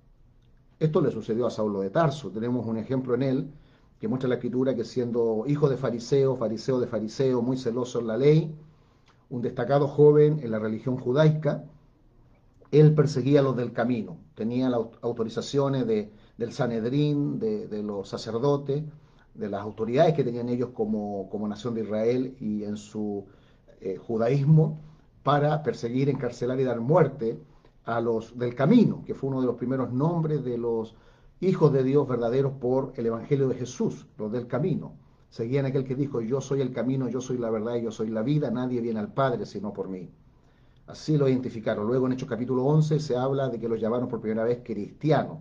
Esto 0.78 1.00
le 1.00 1.10
sucedió 1.10 1.46
a 1.46 1.50
Saulo 1.50 1.80
de 1.80 1.90
Tarso. 1.90 2.30
Tenemos 2.30 2.66
un 2.66 2.76
ejemplo 2.76 3.14
en 3.14 3.22
él 3.22 3.50
que 3.98 4.08
muestra 4.08 4.28
la 4.28 4.34
escritura 4.34 4.74
que 4.74 4.84
siendo 4.84 5.44
hijo 5.46 5.70
de 5.70 5.78
fariseo, 5.78 6.36
fariseo 6.36 6.78
de 6.78 6.86
fariseo, 6.86 7.40
muy 7.40 7.56
celoso 7.56 8.00
en 8.00 8.06
la 8.06 8.18
ley, 8.18 8.54
un 9.30 9.40
destacado 9.40 9.88
joven 9.88 10.40
en 10.42 10.50
la 10.50 10.58
religión 10.58 10.98
judaica, 10.98 11.64
él 12.70 12.94
perseguía 12.94 13.40
a 13.40 13.42
los 13.42 13.56
del 13.56 13.72
camino, 13.72 14.18
tenía 14.34 14.68
las 14.68 14.80
autorizaciones 15.00 15.86
de, 15.86 16.10
del 16.36 16.52
Sanedrín, 16.52 17.38
de, 17.38 17.82
los 17.82 18.08
sacerdotes, 18.08 18.82
de 19.34 19.48
las 19.48 19.62
autoridades 19.62 20.14
que 20.14 20.24
tenían 20.24 20.50
ellos 20.50 20.70
como, 20.74 21.30
como 21.30 21.48
nación 21.48 21.74
de 21.74 21.84
Israel 21.84 22.36
y 22.38 22.64
en 22.64 22.76
su 22.76 23.24
eh, 23.80 23.96
judaísmo, 23.96 24.78
para 25.22 25.62
perseguir, 25.62 26.08
encarcelar 26.08 26.60
y 26.60 26.64
dar 26.64 26.80
muerte 26.80 27.38
a 27.86 28.00
los 28.00 28.36
del 28.36 28.54
camino, 28.54 29.02
que 29.06 29.14
fue 29.14 29.30
uno 29.30 29.40
de 29.40 29.46
los 29.46 29.56
primeros 29.56 29.92
nombres 29.92 30.44
de 30.44 30.58
los 30.58 30.96
hijos 31.40 31.72
de 31.72 31.84
Dios 31.84 32.06
verdaderos 32.06 32.52
por 32.60 32.92
el 32.96 33.06
Evangelio 33.06 33.48
de 33.48 33.54
Jesús, 33.54 34.06
los 34.18 34.30
del 34.32 34.48
camino. 34.48 34.94
Seguían 35.30 35.66
aquel 35.66 35.84
que 35.84 35.94
dijo, 35.94 36.20
yo 36.20 36.40
soy 36.40 36.60
el 36.60 36.72
camino, 36.72 37.08
yo 37.08 37.20
soy 37.20 37.38
la 37.38 37.50
verdad 37.50 37.76
yo 37.76 37.90
soy 37.90 38.08
la 38.08 38.22
vida, 38.22 38.50
nadie 38.50 38.80
viene 38.80 39.00
al 39.00 39.12
Padre 39.12 39.46
sino 39.46 39.72
por 39.72 39.88
mí. 39.88 40.10
Así 40.88 41.16
lo 41.16 41.28
identificaron. 41.28 41.86
Luego 41.86 42.06
en 42.06 42.12
Hechos 42.12 42.28
capítulo 42.28 42.64
11 42.64 42.98
se 43.00 43.16
habla 43.16 43.48
de 43.48 43.58
que 43.58 43.68
los 43.68 43.80
llamaron 43.80 44.08
por 44.08 44.20
primera 44.20 44.44
vez 44.44 44.60
cristianos, 44.64 45.38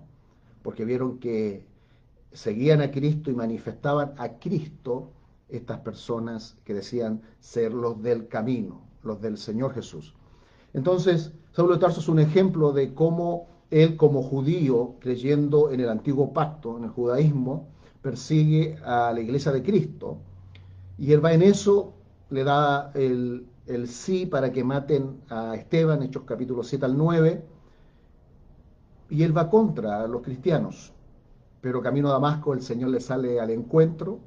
porque 0.61 0.85
vieron 0.85 1.17
que 1.17 1.65
seguían 2.31 2.81
a 2.81 2.91
Cristo 2.91 3.31
y 3.31 3.35
manifestaban 3.35 4.13
a 4.17 4.37
Cristo 4.37 5.11
estas 5.49 5.79
personas 5.79 6.57
que 6.63 6.73
decían 6.73 7.21
ser 7.39 7.73
los 7.73 8.01
del 8.01 8.27
camino, 8.27 8.81
los 9.03 9.21
del 9.21 9.37
Señor 9.37 9.73
Jesús. 9.73 10.15
Entonces, 10.75 11.31
Saulo 11.53 11.75
de 11.75 11.79
Tarso 11.79 12.01
es 12.01 12.09
un 12.09 12.19
ejemplo 12.19 12.73
de 12.73 12.93
cómo 12.93 13.47
él 13.71 13.95
como 13.95 14.21
judío, 14.21 14.95
creyendo 14.99 15.71
en 15.71 15.79
el 15.79 15.87
antiguo 15.87 16.33
pacto, 16.33 16.77
en 16.77 16.83
el 16.83 16.89
judaísmo, 16.89 17.69
persigue 18.01 18.77
a 18.83 19.13
la 19.13 19.21
iglesia 19.21 19.53
de 19.53 19.63
Cristo. 19.63 20.17
Y 20.97 21.13
él 21.13 21.23
va 21.23 21.31
en 21.31 21.43
eso, 21.43 21.93
le 22.29 22.43
da 22.43 22.91
el, 22.93 23.47
sí 23.87 24.25
para 24.25 24.51
que 24.51 24.65
maten 24.65 25.21
a 25.29 25.55
Esteban, 25.55 26.03
Hechos 26.03 26.23
capítulo 26.25 26.61
7 26.61 26.85
al 26.85 26.97
9, 26.97 27.45
y 29.11 29.23
él 29.23 29.35
va 29.35 29.49
contra 29.49 30.05
los 30.07 30.23
cristianos. 30.23 30.91
Pero 31.61 31.81
camino 31.81 32.09
a 32.09 32.13
Damasco 32.13 32.53
el 32.53 32.61
Señor 32.61 32.89
le 32.89 32.99
sale 32.99 33.39
al 33.39 33.49
encuentro 33.49 34.19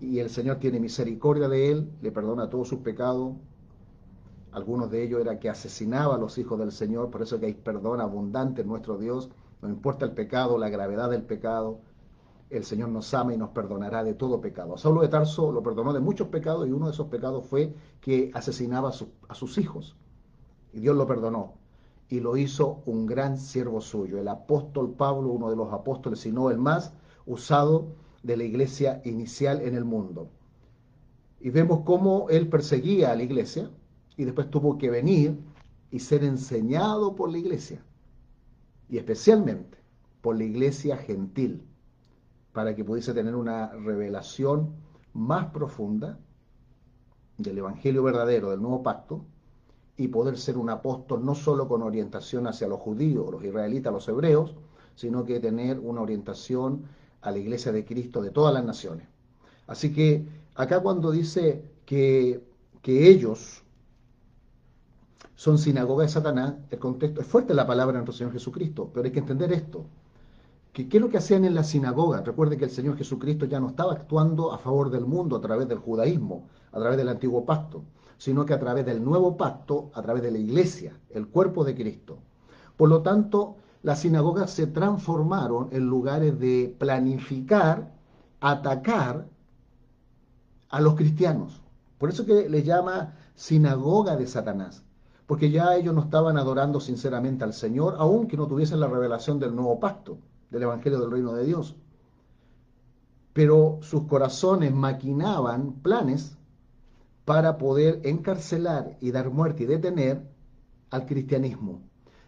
y 0.00 0.18
el 0.18 0.30
Señor 0.30 0.56
tiene 0.56 0.80
misericordia 0.80 1.48
de 1.48 1.70
él, 1.70 1.90
le 2.02 2.10
perdona 2.10 2.50
todos 2.50 2.66
sus 2.68 2.80
pecados. 2.80 3.34
Algunos 4.52 4.90
de 4.90 5.02
ellos 5.02 5.20
era 5.20 5.38
que 5.38 5.48
asesinaba 5.48 6.14
a 6.14 6.18
los 6.18 6.36
hijos 6.36 6.58
del 6.58 6.72
Señor, 6.72 7.10
por 7.10 7.22
eso 7.22 7.40
que 7.40 7.46
hay 7.46 7.54
perdón 7.54 8.00
abundante 8.00 8.62
en 8.62 8.68
nuestro 8.68 8.98
Dios, 8.98 9.30
no 9.62 9.68
importa 9.68 10.04
el 10.04 10.12
pecado, 10.12 10.58
la 10.58 10.68
gravedad 10.68 11.08
del 11.08 11.22
pecado, 11.22 11.80
el 12.50 12.64
Señor 12.64 12.90
nos 12.90 13.14
ama 13.14 13.32
y 13.32 13.38
nos 13.38 13.48
perdonará 13.50 14.04
de 14.04 14.12
todo 14.12 14.42
pecado. 14.42 14.74
A 14.74 14.78
Saulo 14.78 15.00
de 15.00 15.08
Tarso 15.08 15.50
lo 15.52 15.62
perdonó 15.62 15.94
de 15.94 16.00
muchos 16.00 16.28
pecados 16.28 16.68
y 16.68 16.72
uno 16.72 16.86
de 16.86 16.92
esos 16.92 17.06
pecados 17.06 17.46
fue 17.46 17.74
que 18.02 18.30
asesinaba 18.34 18.90
a, 19.28 19.34
sus 19.34 19.56
hijos. 19.56 19.96
Y 20.74 20.80
Dios 20.80 20.94
lo 20.94 21.06
perdonó 21.06 21.54
y 22.10 22.20
lo 22.20 22.36
hizo 22.36 22.82
un 22.84 23.06
gran 23.06 23.38
siervo 23.38 23.80
suyo. 23.80 24.18
El 24.18 24.28
apóstol 24.28 24.92
Pablo, 24.92 25.30
uno 25.30 25.48
de 25.48 25.56
los 25.56 25.72
apóstoles, 25.72 26.20
si 26.20 26.30
no 26.30 26.50
el 26.50 26.58
más 26.58 26.92
usado 27.24 27.86
de 28.22 28.36
la 28.36 28.44
iglesia 28.44 29.00
inicial 29.06 29.62
en 29.62 29.74
el 29.74 29.86
mundo. 29.86 30.28
Y 31.40 31.48
vemos 31.48 31.80
cómo 31.86 32.28
él 32.28 32.48
perseguía 32.48 33.12
a 33.12 33.16
la 33.16 33.22
iglesia 33.22 33.70
y 34.16 34.24
después 34.24 34.50
tuvo 34.50 34.78
que 34.78 34.90
venir 34.90 35.38
y 35.90 35.98
ser 35.98 36.24
enseñado 36.24 37.14
por 37.14 37.30
la 37.30 37.38
iglesia, 37.38 37.82
y 38.88 38.98
especialmente 38.98 39.78
por 40.20 40.36
la 40.36 40.44
iglesia 40.44 40.96
gentil, 40.96 41.62
para 42.52 42.74
que 42.74 42.84
pudiese 42.84 43.14
tener 43.14 43.34
una 43.34 43.72
revelación 43.72 44.74
más 45.12 45.46
profunda 45.46 46.18
del 47.38 47.58
Evangelio 47.58 48.02
verdadero, 48.02 48.50
del 48.50 48.60
nuevo 48.60 48.82
pacto, 48.82 49.24
y 49.96 50.08
poder 50.08 50.38
ser 50.38 50.56
un 50.56 50.70
apóstol 50.70 51.24
no 51.24 51.34
solo 51.34 51.68
con 51.68 51.82
orientación 51.82 52.46
hacia 52.46 52.68
los 52.68 52.80
judíos, 52.80 53.30
los 53.30 53.44
israelitas, 53.44 53.92
los 53.92 54.08
hebreos, 54.08 54.54
sino 54.94 55.24
que 55.24 55.40
tener 55.40 55.78
una 55.78 56.00
orientación 56.00 56.84
a 57.20 57.30
la 57.30 57.38
iglesia 57.38 57.72
de 57.72 57.84
Cristo 57.84 58.22
de 58.22 58.30
todas 58.30 58.52
las 58.54 58.64
naciones. 58.64 59.06
Así 59.66 59.92
que 59.92 60.26
acá 60.54 60.80
cuando 60.80 61.10
dice 61.10 61.64
que, 61.86 62.42
que 62.82 63.08
ellos 63.08 63.61
son 65.34 65.58
sinagoga 65.58 66.04
de 66.04 66.10
Satanás, 66.10 66.54
el 66.70 66.78
contexto 66.78 67.20
es 67.20 67.26
fuerte 67.26 67.54
la 67.54 67.66
palabra 67.66 67.94
de 67.94 68.04
nuestro 68.04 68.16
Señor 68.16 68.32
Jesucristo, 68.32 68.90
pero 68.92 69.06
hay 69.06 69.12
que 69.12 69.18
entender 69.18 69.52
esto, 69.52 69.86
qué 70.72 70.88
es 70.90 71.00
lo 71.00 71.10
que 71.10 71.18
hacían 71.18 71.44
en 71.44 71.54
la 71.54 71.64
sinagoga. 71.64 72.22
Recuerde 72.22 72.56
que 72.56 72.64
el 72.64 72.70
Señor 72.70 72.96
Jesucristo 72.96 73.44
ya 73.44 73.60
no 73.60 73.68
estaba 73.68 73.92
actuando 73.92 74.52
a 74.52 74.58
favor 74.58 74.90
del 74.90 75.04
mundo 75.04 75.36
a 75.36 75.40
través 75.40 75.68
del 75.68 75.78
judaísmo, 75.78 76.48
a 76.72 76.78
través 76.78 76.96
del 76.96 77.08
antiguo 77.08 77.44
pacto, 77.44 77.84
sino 78.16 78.46
que 78.46 78.54
a 78.54 78.60
través 78.60 78.86
del 78.86 79.04
nuevo 79.04 79.36
pacto, 79.36 79.90
a 79.94 80.02
través 80.02 80.22
de 80.22 80.30
la 80.30 80.38
iglesia, 80.38 80.96
el 81.10 81.28
cuerpo 81.28 81.64
de 81.64 81.74
Cristo. 81.74 82.18
Por 82.76 82.88
lo 82.88 83.02
tanto, 83.02 83.56
las 83.82 84.00
sinagogas 84.00 84.50
se 84.50 84.66
transformaron 84.66 85.68
en 85.72 85.86
lugares 85.86 86.38
de 86.38 86.74
planificar, 86.78 87.92
atacar 88.40 89.26
a 90.70 90.80
los 90.80 90.94
cristianos. 90.94 91.60
Por 91.98 92.08
eso 92.10 92.24
que 92.24 92.48
le 92.48 92.62
llama 92.62 93.14
sinagoga 93.34 94.16
de 94.16 94.26
Satanás, 94.26 94.84
porque 95.32 95.50
ya 95.50 95.74
ellos 95.76 95.94
no 95.94 96.02
estaban 96.02 96.36
adorando 96.36 96.78
sinceramente 96.78 97.42
al 97.42 97.54
Señor, 97.54 97.94
aunque 97.96 98.36
no 98.36 98.46
tuviesen 98.46 98.80
la 98.80 98.86
revelación 98.86 99.38
del 99.38 99.56
nuevo 99.56 99.80
pacto, 99.80 100.18
del 100.50 100.64
Evangelio 100.64 101.00
del 101.00 101.10
Reino 101.10 101.32
de 101.32 101.46
Dios. 101.46 101.74
Pero 103.32 103.78
sus 103.80 104.02
corazones 104.02 104.74
maquinaban 104.74 105.80
planes 105.80 106.36
para 107.24 107.56
poder 107.56 108.02
encarcelar 108.04 108.98
y 109.00 109.10
dar 109.10 109.30
muerte 109.30 109.62
y 109.62 109.66
detener 109.68 110.22
al 110.90 111.06
cristianismo. 111.06 111.80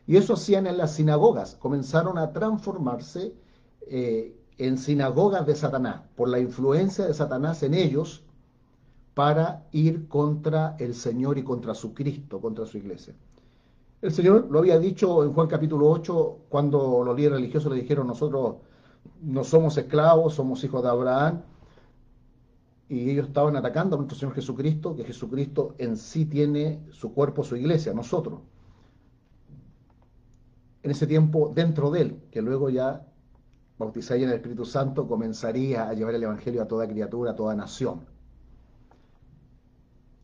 Y 0.07 0.17
eso 0.17 0.33
hacían 0.33 0.67
en 0.67 0.79
las 0.79 0.95
sinagogas, 0.95 1.57
comenzaron 1.57 2.17
a 2.17 2.33
transformarse 2.33 3.35
eh, 3.83 4.35
en 4.57 4.79
sinagogas 4.79 5.45
de 5.45 5.55
Satanás, 5.55 6.01
por 6.17 6.31
la 6.31 6.39
influencia 6.39 7.05
de 7.05 7.13
Satanás 7.13 7.63
en 7.65 7.75
ellos, 7.75 8.24
para 9.15 9.67
ir 9.73 10.09
contra 10.09 10.77
el 10.79 10.95
Señor 10.95 11.39
y 11.39 11.43
contra 11.43 11.75
su 11.75 11.95
Cristo, 11.95 12.41
contra 12.41 12.67
su 12.67 12.79
iglesia. 12.79 13.15
El 14.03 14.13
Señor 14.13 14.49
lo 14.51 14.59
había 14.59 14.79
dicho 14.79 15.25
en 15.25 15.33
Juan 15.33 15.49
capítulo 15.49 15.89
8, 15.89 16.39
cuando 16.49 17.03
los 17.05 17.17
líderes 17.17 17.39
religiosos 17.39 17.73
le 17.73 17.81
dijeron, 17.81 18.07
nosotros 18.07 18.57
no 19.23 19.45
somos 19.45 19.79
esclavos, 19.79 20.35
somos 20.35 20.63
hijos 20.65 20.83
de 20.83 20.89
Abraham, 20.89 21.43
y 22.89 23.11
ellos 23.11 23.29
estaban 23.29 23.57
atacando 23.57 23.97
a 23.97 23.99
nuestro 23.99 24.19
Señor 24.19 24.35
Jesucristo, 24.35 24.95
que 24.95 25.05
Jesucristo 25.05 25.75
en 25.79 25.97
sí 25.97 26.27
tiene 26.27 26.81
su 26.91 27.15
cuerpo, 27.15 27.45
su 27.45 27.57
iglesia, 27.57 27.95
nosotros 27.95 28.41
en 30.85 30.91
ese 30.91 31.07
tiempo 31.07 31.51
dentro 31.53 31.91
de 31.91 32.03
él, 32.03 32.23
que 32.31 32.43
luego 32.43 32.69
ya, 32.69 33.07
bautizado 33.79 34.21
en 34.21 34.29
el 34.29 34.35
Espíritu 34.35 34.67
Santo, 34.67 35.09
comenzaría 35.09 35.89
a 35.89 35.95
llevar 35.95 36.15
el 36.15 36.23
Evangelio 36.23 36.63
a 36.63 36.69
toda 36.69 36.87
criatura, 36.87 37.31
a 37.31 37.35
toda 37.35 37.57
nación. 37.57 38.03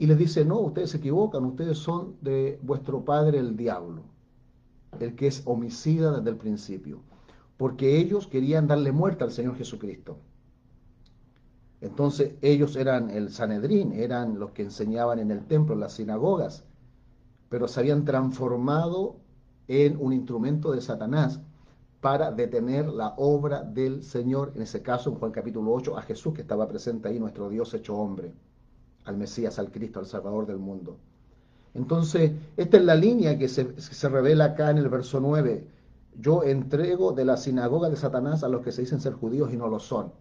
Y 0.00 0.07
les 0.07 0.16
dice, 0.16 0.47
no, 0.47 0.59
ustedes 0.61 0.88
se 0.88 0.97
equivocan, 0.97 1.45
ustedes 1.45 1.76
son 1.76 2.16
de 2.23 2.59
vuestro 2.62 3.04
padre 3.04 3.38
el 3.38 3.54
diablo, 3.54 4.00
el 4.99 5.14
que 5.14 5.26
es 5.26 5.42
homicida 5.45 6.11
desde 6.11 6.30
el 6.30 6.37
principio, 6.37 7.02
porque 7.59 7.99
ellos 7.99 8.26
querían 8.26 8.66
darle 8.66 8.92
muerte 8.92 9.25
al 9.25 9.30
Señor 9.30 9.57
Jesucristo. 9.57 10.16
Entonces 11.83 12.33
ellos 12.40 12.76
eran 12.76 13.11
el 13.11 13.28
Sanedrín, 13.28 13.92
eran 13.92 14.38
los 14.38 14.52
que 14.52 14.62
enseñaban 14.62 15.19
en 15.19 15.30
el 15.30 15.45
templo, 15.45 15.75
en 15.75 15.80
las 15.80 15.92
sinagogas, 15.92 16.64
pero 17.50 17.69
se 17.69 17.80
habían 17.80 18.07
transformado 18.07 19.16
en 19.69 19.99
un 20.00 20.14
instrumento 20.14 20.73
de 20.73 20.80
Satanás 20.80 21.42
para 22.00 22.33
detener 22.33 22.88
la 22.88 23.12
obra 23.19 23.64
del 23.64 24.02
Señor, 24.02 24.52
en 24.54 24.62
ese 24.62 24.80
caso 24.80 25.11
en 25.11 25.16
Juan 25.16 25.30
capítulo 25.30 25.75
8, 25.75 25.99
a 25.99 26.00
Jesús 26.00 26.33
que 26.33 26.40
estaba 26.40 26.66
presente 26.66 27.09
ahí, 27.09 27.19
nuestro 27.19 27.50
Dios 27.50 27.75
hecho 27.75 27.95
hombre, 27.97 28.33
al 29.04 29.16
Mesías, 29.16 29.59
al 29.59 29.71
Cristo, 29.71 29.99
al 29.99 30.07
Salvador 30.07 30.47
del 30.47 30.59
mundo. 30.59 30.99
Entonces, 31.75 32.33
esta 32.57 32.76
es 32.76 32.85
la 32.85 32.95
línea 32.95 33.38
que 33.38 33.49
se, 33.49 33.80
se 33.80 34.09
revela 34.09 34.47
acá 34.47 34.71
en 34.71 34.78
el 34.78 34.88
verso 34.88 35.21
9. 35.21 35.66
Yo 36.19 36.42
entrego 36.42 37.12
de 37.12 37.25
la 37.25 37.37
sinagoga 37.37 37.88
de 37.88 37.97
Satanás 37.97 38.42
a 38.42 38.49
los 38.49 38.62
que 38.62 38.73
se 38.73 38.83
dicen 38.83 39.00
ser 39.00 39.12
judíos 39.14 39.52
y 39.52 39.57
no 39.57 39.69
lo 39.69 39.78
son. 39.78 40.12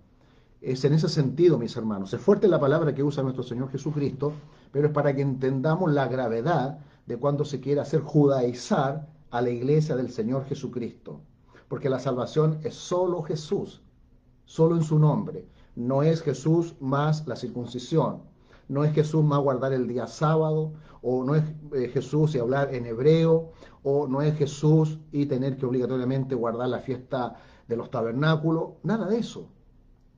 Es 0.62 0.84
en 0.84 0.94
ese 0.94 1.10
sentido, 1.10 1.58
mis 1.58 1.76
hermanos. 1.76 2.14
Es 2.14 2.22
fuerte 2.22 2.48
la 2.48 2.60
palabra 2.60 2.94
que 2.94 3.04
usa 3.04 3.24
nuestro 3.24 3.44
Señor 3.44 3.72
Jesucristo, 3.72 4.34
pero 4.72 4.88
es 4.88 4.94
para 4.94 5.16
que 5.16 5.22
entendamos 5.22 5.92
la 5.92 6.08
gravedad 6.08 6.80
de 7.06 7.18
cuando 7.18 7.46
se 7.46 7.60
quiere 7.60 7.82
hacer 7.82 8.02
judaizar 8.02 9.08
a 9.32 9.42
la 9.42 9.50
iglesia 9.50 9.96
del 9.96 10.12
Señor 10.12 10.46
Jesucristo. 10.46 11.22
Porque 11.68 11.90
la 11.90 12.00
salvación 12.00 12.60
es 12.64 12.76
solo 12.76 13.24
Jesús, 13.24 13.82
solo 14.46 14.76
en 14.76 14.84
su 14.84 15.00
nombre. 15.00 15.48
No 15.76 16.04
es 16.04 16.22
Jesús 16.22 16.76
más 16.80 17.26
la 17.28 17.36
circuncisión, 17.36 18.22
no 18.70 18.84
es 18.84 18.94
Jesús 18.94 19.24
más 19.24 19.42
guardar 19.42 19.74
el 19.74 19.88
día 19.88 20.08
sábado, 20.08 20.74
o 21.02 21.24
no 21.24 21.36
es 21.36 21.44
eh, 21.74 21.90
Jesús 21.90 22.36
y 22.36 22.40
hablar 22.40 22.74
en 22.74 22.86
hebreo, 22.86 23.52
o 23.84 24.08
no 24.08 24.22
es 24.22 24.38
Jesús 24.38 25.00
y 25.12 25.26
tener 25.26 25.58
que 25.58 25.66
obligatoriamente 25.66 26.36
guardar 26.36 26.70
la 26.70 26.80
fiesta 26.80 27.36
de 27.68 27.76
los 27.76 27.90
tabernáculos, 27.90 28.74
nada 28.84 29.08
de 29.08 29.18
eso. 29.18 29.50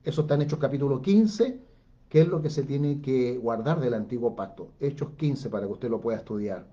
Eso 0.04 0.22
está 0.22 0.34
en 0.34 0.42
Hechos 0.42 0.58
capítulo 0.58 1.00
15, 1.00 1.60
que 2.08 2.20
es 2.20 2.28
lo 2.28 2.42
que 2.42 2.50
se 2.50 2.62
tiene 2.64 3.00
que 3.00 3.38
guardar 3.38 3.80
del 3.80 3.94
antiguo 3.94 4.36
pacto. 4.36 4.72
Hechos 4.80 5.10
15 5.16 5.48
para 5.48 5.66
que 5.66 5.72
usted 5.72 5.88
lo 5.88 6.00
pueda 6.00 6.18
estudiar. 6.18 6.66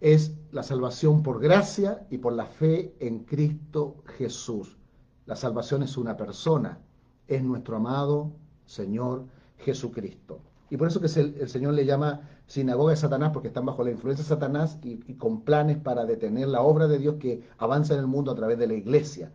Es 0.00 0.32
la 0.52 0.62
salvación 0.62 1.22
por 1.22 1.40
gracia 1.40 2.06
y 2.10 2.18
por 2.18 2.32
la 2.32 2.46
fe 2.46 2.94
en 3.00 3.24
Cristo 3.24 3.96
Jesús. 4.16 4.78
La 5.26 5.36
salvación 5.36 5.82
es 5.82 5.98
una 5.98 6.16
persona, 6.16 6.80
es 7.26 7.42
nuestro 7.42 7.76
amado 7.76 8.32
Señor 8.64 9.26
Jesucristo. 9.58 10.40
Y 10.70 10.76
por 10.76 10.88
eso 10.88 11.00
que 11.00 11.06
el, 11.06 11.48
Señor 11.48 11.74
le 11.74 11.86
llama 11.86 12.20
sinagoga 12.46 12.90
de 12.90 12.96
Satanás, 12.96 13.30
porque 13.32 13.48
están 13.48 13.64
bajo 13.64 13.82
la 13.82 13.90
influencia 13.90 14.22
de 14.22 14.28
Satanás 14.28 14.78
y, 14.82 15.14
con 15.14 15.42
planes 15.42 15.78
para 15.78 16.04
detener 16.04 16.48
la 16.48 16.62
obra 16.62 16.88
de 16.88 16.98
Dios 16.98 17.16
que 17.18 17.42
avanza 17.58 17.94
en 17.94 18.00
el 18.00 18.06
mundo 18.06 18.30
a 18.30 18.34
través 18.34 18.58
de 18.58 18.66
la 18.66 18.74
iglesia 18.74 19.30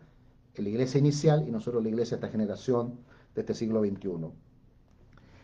la 0.62 0.68
iglesia 0.68 0.98
inicial 0.98 1.44
y 1.46 1.50
nosotros 1.50 1.82
la 1.82 1.88
iglesia 1.88 2.16
de 2.16 2.26
esta 2.26 2.32
generación 2.32 2.94
de 3.34 3.40
este 3.40 3.54
siglo 3.54 3.80
XXI. 3.80 4.30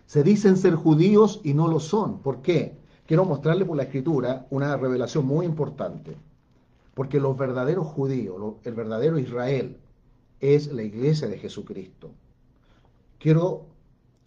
Se 0.07 0.23
dicen 0.23 0.57
ser 0.57 0.75
judíos 0.75 1.41
y 1.45 1.55
no 1.55 1.69
lo 1.69 1.81
son. 1.81 2.21
¿Por 2.21 2.43
qué? 2.43 2.77
Quiero 3.07 3.25
mostrarle 3.25 3.65
por 3.65 3.77
la 3.77 3.85
escritura 3.85 4.47
una 4.51 4.77
revelación 4.77 5.27
muy 5.27 5.47
importante. 5.47 6.17
Porque 6.95 7.21
los 7.21 7.37
verdaderos 7.37 7.87
judíos, 7.87 8.57
el 8.65 8.75
verdadero 8.75 9.19
Israel, 9.19 9.79
es 10.41 10.73
la 10.73 10.83
iglesia 10.83 11.29
de 11.29 11.39
Jesucristo. 11.39 12.11
Quiero 13.19 13.67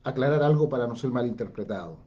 aclarar 0.04 0.44
algo 0.44 0.70
para 0.70 0.88
no 0.88 0.96
ser 0.96 1.12
malinterpretado. 1.12 1.98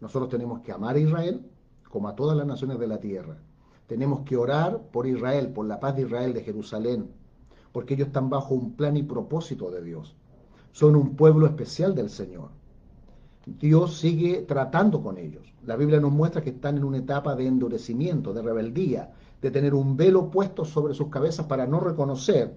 Nosotros 0.00 0.28
tenemos 0.30 0.60
que 0.60 0.72
amar 0.72 0.96
a 0.96 1.00
Israel 1.00 1.44
como 1.90 2.08
a 2.08 2.14
todas 2.14 2.36
las 2.36 2.46
naciones 2.46 2.78
de 2.78 2.86
la 2.86 3.00
tierra. 3.00 3.38
Tenemos 3.86 4.20
que 4.20 4.36
orar 4.36 4.78
por 4.92 5.06
Israel, 5.06 5.48
por 5.48 5.66
la 5.66 5.80
paz 5.80 5.96
de 5.96 6.02
Israel 6.02 6.34
de 6.34 6.42
Jerusalén, 6.42 7.10
porque 7.72 7.94
ellos 7.94 8.08
están 8.08 8.28
bajo 8.28 8.54
un 8.54 8.74
plan 8.74 8.96
y 8.96 9.02
propósito 9.02 9.70
de 9.70 9.82
Dios. 9.82 10.16
Son 10.72 10.96
un 10.96 11.16
pueblo 11.16 11.46
especial 11.46 11.94
del 11.94 12.10
Señor. 12.10 12.50
Dios 13.46 13.98
sigue 13.98 14.42
tratando 14.42 15.00
con 15.00 15.16
ellos. 15.18 15.54
La 15.64 15.76
Biblia 15.76 16.00
nos 16.00 16.12
muestra 16.12 16.42
que 16.42 16.50
están 16.50 16.76
en 16.76 16.84
una 16.84 16.98
etapa 16.98 17.36
de 17.36 17.46
endurecimiento, 17.46 18.32
de 18.34 18.42
rebeldía, 18.42 19.12
de 19.40 19.50
tener 19.50 19.72
un 19.72 19.96
velo 19.96 20.30
puesto 20.30 20.64
sobre 20.64 20.94
sus 20.94 21.08
cabezas 21.08 21.46
para 21.46 21.66
no 21.66 21.78
reconocer 21.78 22.56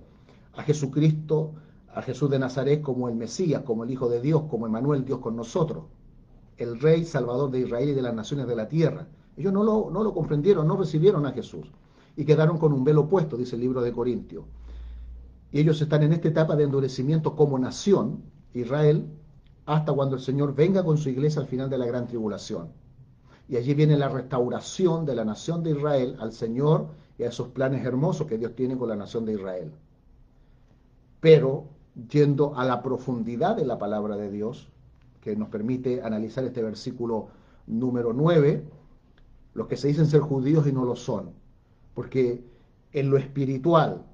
a 0.56 0.64
Jesucristo, 0.64 1.54
a 2.00 2.02
Jesús 2.02 2.30
de 2.30 2.40
Nazaret 2.40 2.82
como 2.82 3.10
el 3.10 3.16
Mesías, 3.16 3.62
como 3.64 3.84
el 3.84 3.92
Hijo 3.92 4.10
de 4.10 4.22
Dios, 4.22 4.44
como 4.50 4.66
Emanuel, 4.66 5.04
Dios 5.04 5.20
con 5.20 5.36
nosotros, 5.36 5.84
el 6.58 6.80
Rey 6.80 7.04
Salvador 7.06 7.52
de 7.52 7.60
Israel 7.60 7.90
y 7.90 7.94
de 7.94 8.02
las 8.02 8.14
naciones 8.14 8.48
de 8.48 8.56
la 8.56 8.68
tierra. 8.68 9.08
Ellos 9.36 9.54
no 9.54 9.64
lo, 9.64 9.90
no 9.92 10.04
lo 10.04 10.14
comprendieron, 10.14 10.68
no 10.68 10.78
recibieron 10.78 11.26
a 11.26 11.32
Jesús 11.32 11.68
y 12.16 12.26
quedaron 12.26 12.58
con 12.58 12.74
un 12.74 12.84
velo 12.84 13.08
puesto, 13.08 13.38
dice 13.38 13.56
el 13.56 13.62
libro 13.62 13.82
de 13.82 13.92
Corintios. 13.92 14.46
Y 15.52 15.60
ellos 15.60 15.82
están 15.82 16.04
en 16.04 16.14
esta 16.14 16.30
etapa 16.30 16.56
de 16.56 16.64
endurecimiento 16.64 17.36
como 17.36 17.60
nación, 17.60 18.24
Israel, 18.54 19.10
hasta 19.66 19.92
cuando 19.92 20.16
el 20.16 20.22
Señor 20.22 20.56
venga 20.56 20.84
con 20.84 20.98
su 20.98 21.10
iglesia 21.10 21.42
al 21.42 21.48
final 21.48 21.70
de 21.70 21.78
la 21.78 21.86
gran 21.86 22.08
tribulación. 22.08 22.70
Y 23.48 23.58
allí 23.58 23.74
viene 23.74 23.98
la 23.98 24.10
restauración 24.10 25.06
de 25.06 25.16
la 25.16 25.26
nación 25.26 25.64
de 25.64 25.72
Israel 25.72 26.16
al 26.20 26.32
Señor 26.32 26.88
y 27.18 27.24
a 27.24 27.28
esos 27.28 27.50
planes 27.50 27.86
hermosos 27.86 28.26
que 28.26 28.38
Dios 28.38 28.56
tiene 28.56 28.78
con 28.78 28.88
la 28.90 28.96
nación 28.96 29.26
de 29.26 29.34
Israel. 29.34 29.72
Pero 31.20 31.79
yendo 32.08 32.56
a 32.58 32.66
la 32.66 32.82
profundidad 32.82 33.56
de 33.56 33.66
la 33.66 33.78
palabra 33.78 34.16
de 34.16 34.32
Dios, 34.32 34.70
que 35.22 35.36
nos 35.36 35.50
permite 35.50 36.02
analizar 36.02 36.44
este 36.44 36.64
versículo 36.64 37.28
número 37.68 38.14
9, 38.14 38.64
los 39.54 39.68
que 39.68 39.78
se 39.78 39.88
dicen 39.90 40.08
ser 40.08 40.22
judíos 40.22 40.68
y 40.68 40.72
no 40.72 40.86
lo 40.86 40.96
son, 40.96 41.32
porque 41.94 42.44
en 42.94 43.10
lo 43.10 43.18
espiritual, 43.18 44.06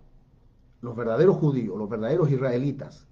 los 0.81 0.95
verdaderos 0.95 1.37
judíos, 1.37 1.77
los 1.77 1.89
verdaderos 1.89 2.31
israelitas, 2.31 3.05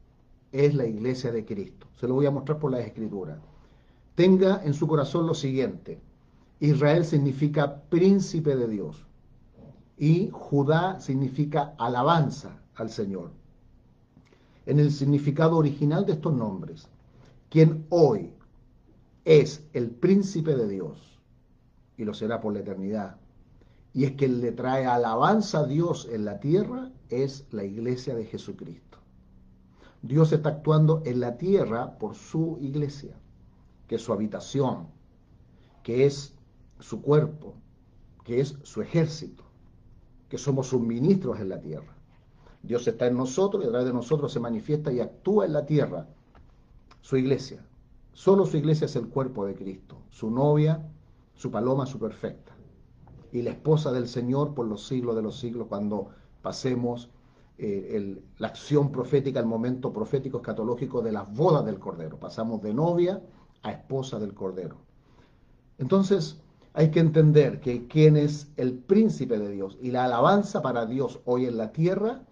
es 0.52 0.76
la 0.76 0.86
iglesia 0.86 1.32
de 1.32 1.46
Cristo. 1.46 1.88
Se 2.00 2.08
lo 2.08 2.16
voy 2.16 2.26
a 2.26 2.32
mostrar 2.32 2.60
por 2.60 2.72
las 2.72 2.86
escrituras. 2.86 3.40
Tenga 4.16 4.62
en 4.64 4.74
su 4.74 4.88
corazón 4.88 5.26
lo 5.26 5.34
siguiente. 5.34 6.00
Israel 6.60 7.04
significa 7.04 7.82
príncipe 7.90 8.56
de 8.56 8.68
Dios 8.68 9.06
y 9.98 10.30
Judá 10.32 11.00
significa 11.00 11.74
alabanza 11.78 12.62
al 12.76 12.90
Señor. 12.90 13.32
En 14.66 14.80
el 14.80 14.92
significado 14.92 15.58
original 15.58 16.06
de 16.06 16.14
estos 16.14 16.34
nombres, 16.34 16.88
quien 17.50 17.86
hoy 17.90 18.34
es 19.26 19.64
el 19.74 19.90
príncipe 19.90 20.56
de 20.56 20.68
Dios 20.68 21.20
y 21.98 22.06
lo 22.06 22.14
será 22.14 22.42
por 22.42 22.54
la 22.54 22.60
eternidad, 22.60 23.18
y 23.94 24.06
es 24.06 24.14
que 24.14 24.28
le 24.28 24.52
trae 24.52 24.86
alabanza 24.86 25.60
a 25.60 25.66
Dios 25.68 26.08
en 26.12 26.26
la 26.26 26.40
tierra, 26.40 26.92
es 27.10 27.46
la 27.52 27.64
iglesia 27.64 28.16
de 28.16 28.26
Jesucristo. 28.26 28.98
Dios 30.02 30.34
está 30.34 30.50
actuando 30.50 31.02
en 31.06 31.20
la 31.20 31.38
tierra 31.38 31.98
por 31.98 32.16
su 32.16 32.58
iglesia, 32.60 33.16
que 33.88 33.96
es 33.96 34.02
su 34.02 34.12
habitación, 34.12 34.88
que 35.84 36.06
es 36.06 36.34
su 36.80 37.02
cuerpo, 37.02 37.54
que 38.24 38.40
es 38.42 38.58
su 38.64 38.82
ejército, 38.82 39.44
que 40.28 40.38
somos 40.38 40.68
sus 40.68 40.82
ministros 40.82 41.40
en 41.40 41.50
la 41.50 41.62
tierra. 41.62 41.93
Dios 42.64 42.88
está 42.88 43.08
en 43.08 43.18
nosotros 43.18 43.64
y 43.64 43.68
a 43.68 43.70
través 43.70 43.88
de 43.88 43.94
nosotros 43.94 44.32
se 44.32 44.40
manifiesta 44.40 44.92
y 44.92 45.02
actúa 45.02 45.46
en 45.46 45.54
la 45.54 45.66
tierra 45.66 46.08
su 47.02 47.18
iglesia. 47.18 47.64
Solo 48.14 48.46
su 48.46 48.58
iglesia 48.58 48.86
es 48.86 48.96
el 48.96 49.10
cuerpo 49.10 49.46
de 49.46 49.54
Cristo, 49.54 49.98
su 50.10 50.32
novia, 50.32 50.82
su 51.36 51.52
paloma, 51.52 51.86
su 51.86 52.00
perfecta 52.00 52.54
y 53.34 53.42
la 53.42 53.50
esposa 53.50 53.92
del 53.92 54.08
Señor 54.08 54.54
por 54.54 54.68
los 54.68 54.88
siglos 54.88 55.16
de 55.16 55.24
los 55.24 55.40
siglos 55.40 55.68
cuando 55.68 56.10
pasemos 56.42 57.10
eh, 57.58 58.22
la 58.38 58.48
acción 58.48 58.92
profética, 58.92 59.40
el 59.40 59.46
momento 59.46 59.92
profético 59.92 60.38
escatológico 60.38 61.02
de 61.02 61.12
las 61.12 61.34
bodas 61.36 61.66
del 61.66 61.80
Cordero. 61.80 62.18
Pasamos 62.18 62.62
de 62.62 62.74
novia 62.74 63.22
a 63.64 63.72
esposa 63.72 64.20
del 64.20 64.34
Cordero. 64.34 64.78
Entonces, 65.80 66.40
hay 66.74 66.92
que 66.92 67.00
entender 67.00 67.60
que 67.60 67.88
quien 67.88 68.18
es 68.18 68.52
el 68.56 68.74
príncipe 68.74 69.38
de 69.38 69.50
Dios 69.50 69.78
y 69.82 69.92
la 69.92 70.06
alabanza 70.06 70.62
para 70.62 70.86
Dios 70.86 71.20
hoy 71.26 71.46
en 71.46 71.58
la 71.58 71.72
tierra 71.72 72.24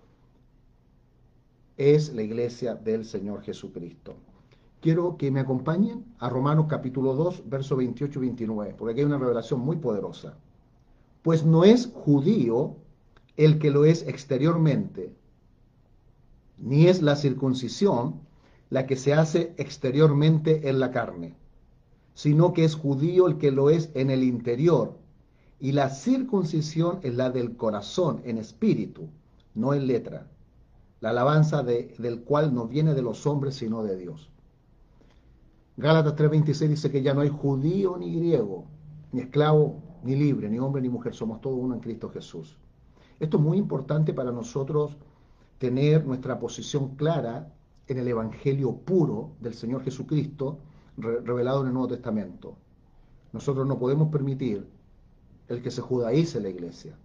es 1.78 2.14
la 2.14 2.22
iglesia 2.22 2.76
del 2.76 3.06
Señor 3.06 3.42
Jesucristo. 3.42 4.16
Quiero 4.82 5.18
que 5.18 5.32
me 5.32 5.40
acompañen 5.40 6.06
a 6.20 6.30
Romanos 6.30 6.66
capítulo 6.68 7.16
2, 7.16 7.44
verso 7.50 7.76
28 7.76 8.20
y 8.20 8.22
29, 8.22 8.76
porque 8.78 8.92
aquí 8.94 9.02
hay 9.02 9.06
una 9.06 9.18
revelación 9.18 9.60
muy 9.60 9.78
poderosa 9.78 10.36
pues 11.22 11.46
no 11.46 11.64
es 11.64 11.92
judío 11.94 12.76
el 13.38 13.60
que 13.60 13.72
lo 13.72 13.86
es 13.86 14.08
exteriormente, 14.08 15.14
ni 16.58 16.88
es 16.88 17.02
la 17.02 17.16
circuncisión 17.16 18.22
la 18.70 18.86
que 18.88 18.96
se 18.96 19.14
hace 19.14 19.54
exteriormente 19.58 20.70
en 20.70 20.80
la 20.80 20.92
carne, 20.92 21.36
sino 22.14 22.54
que 22.54 22.64
es 22.64 22.76
judío 22.76 23.28
el 23.28 23.38
que 23.38 23.52
lo 23.52 23.70
es 23.70 23.90
en 23.94 24.10
el 24.10 24.24
interior, 24.24 24.98
y 25.60 25.74
la 25.74 25.90
circuncisión 25.90 27.00
es 27.04 27.16
la 27.16 27.30
del 27.30 27.56
corazón, 27.56 28.22
en 28.26 28.38
espíritu, 28.38 29.10
no 29.54 29.74
en 29.74 29.88
letra, 29.88 30.31
la 31.02 31.10
alabanza 31.10 31.64
del 31.64 32.22
cual 32.24 32.54
no 32.54 32.68
viene 32.68 32.94
de 32.94 33.02
los 33.02 33.26
hombres, 33.26 33.56
sino 33.56 33.84
de 33.84 33.98
Dios. 33.98 34.30
Gálatas 35.76 36.16
3:26 36.16 36.70
dice 36.70 36.92
que 36.92 37.02
ya 37.02 37.14
no 37.14 37.22
hay 37.22 37.30
judío 37.30 37.98
ni 37.98 38.16
griego, 38.16 38.66
ni 39.12 39.22
esclavo, 39.22 39.82
ni 40.04 40.16
libre, 40.16 40.48
ni 40.50 40.60
hombre 40.60 40.82
ni 40.82 40.90
mujer, 40.90 41.14
somos 41.14 41.42
todos 41.42 41.58
uno 41.60 41.74
en 41.74 41.82
Cristo 41.82 42.10
Jesús. 42.10 42.58
Esto 43.20 43.38
es 43.38 43.44
muy 43.44 43.58
importante 43.58 44.14
para 44.14 44.32
nosotros 44.32 44.98
tener 45.58 46.06
nuestra 46.06 46.40
posición 46.40 46.96
clara 46.96 47.52
en 47.88 47.98
el 47.98 48.08
Evangelio 48.08 48.78
puro 48.78 49.32
del 49.40 49.54
Señor 49.54 49.84
Jesucristo 49.84 50.60
revelado 50.98 51.62
en 51.62 51.68
el 51.68 51.74
Nuevo 51.74 51.90
Testamento. 51.90 52.56
Nosotros 53.34 53.66
no 53.68 53.80
podemos 53.80 54.10
permitir 54.10 54.68
el 55.48 55.62
que 55.62 55.72
se 55.72 55.82
judaice 55.82 56.40
la 56.40 56.50
iglesia. 56.50 56.96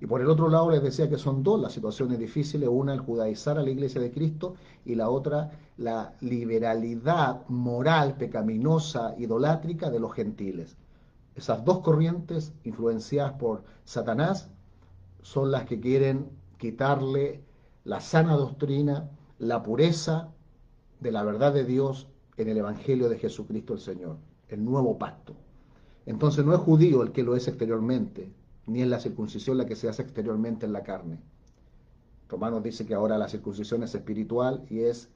Y 0.00 0.06
por 0.06 0.20
el 0.20 0.30
otro 0.30 0.48
lado 0.48 0.70
les 0.70 0.82
decía 0.82 1.08
que 1.08 1.18
son 1.18 1.42
dos 1.42 1.60
las 1.60 1.72
situaciones 1.72 2.18
difíciles, 2.18 2.68
una 2.68 2.94
el 2.94 3.00
judaizar 3.00 3.58
a 3.58 3.62
la 3.62 3.70
iglesia 3.70 4.00
de 4.00 4.12
Cristo 4.12 4.54
y 4.84 4.94
la 4.94 5.10
otra 5.10 5.50
la 5.76 6.14
liberalidad 6.20 7.46
moral, 7.48 8.16
pecaminosa, 8.16 9.14
idolátrica 9.18 9.90
de 9.90 10.00
los 10.00 10.12
gentiles. 10.12 10.76
Esas 11.34 11.64
dos 11.64 11.80
corrientes 11.80 12.52
influenciadas 12.64 13.34
por 13.34 13.62
Satanás 13.84 14.50
son 15.22 15.50
las 15.50 15.64
que 15.66 15.80
quieren 15.80 16.28
quitarle 16.58 17.42
la 17.84 18.00
sana 18.00 18.34
doctrina, 18.34 19.08
la 19.38 19.62
pureza 19.62 20.28
de 21.00 21.12
la 21.12 21.22
verdad 21.22 21.52
de 21.52 21.64
Dios 21.64 22.08
en 22.36 22.48
el 22.48 22.56
Evangelio 22.56 23.08
de 23.08 23.18
Jesucristo 23.18 23.74
el 23.74 23.80
Señor, 23.80 24.16
el 24.48 24.64
nuevo 24.64 24.98
pacto. 24.98 25.34
Entonces 26.06 26.44
no 26.44 26.54
es 26.54 26.60
judío 26.60 27.02
el 27.02 27.12
que 27.12 27.22
lo 27.22 27.36
es 27.36 27.46
exteriormente, 27.48 28.32
ni 28.68 28.82
es 28.82 28.88
la 28.88 29.00
circuncisión 29.00 29.58
la 29.58 29.66
que 29.66 29.76
se 29.76 29.88
hace 29.88 30.02
exteriormente 30.02 30.66
en 30.66 30.72
la 30.72 30.82
carne. 30.82 31.18
Romanos 32.28 32.62
dice 32.62 32.84
que 32.84 32.94
ahora 32.94 33.16
la 33.18 33.28
circuncisión 33.28 33.82
es 33.82 33.94
espiritual 33.94 34.64
y 34.68 34.80
es 34.80 35.08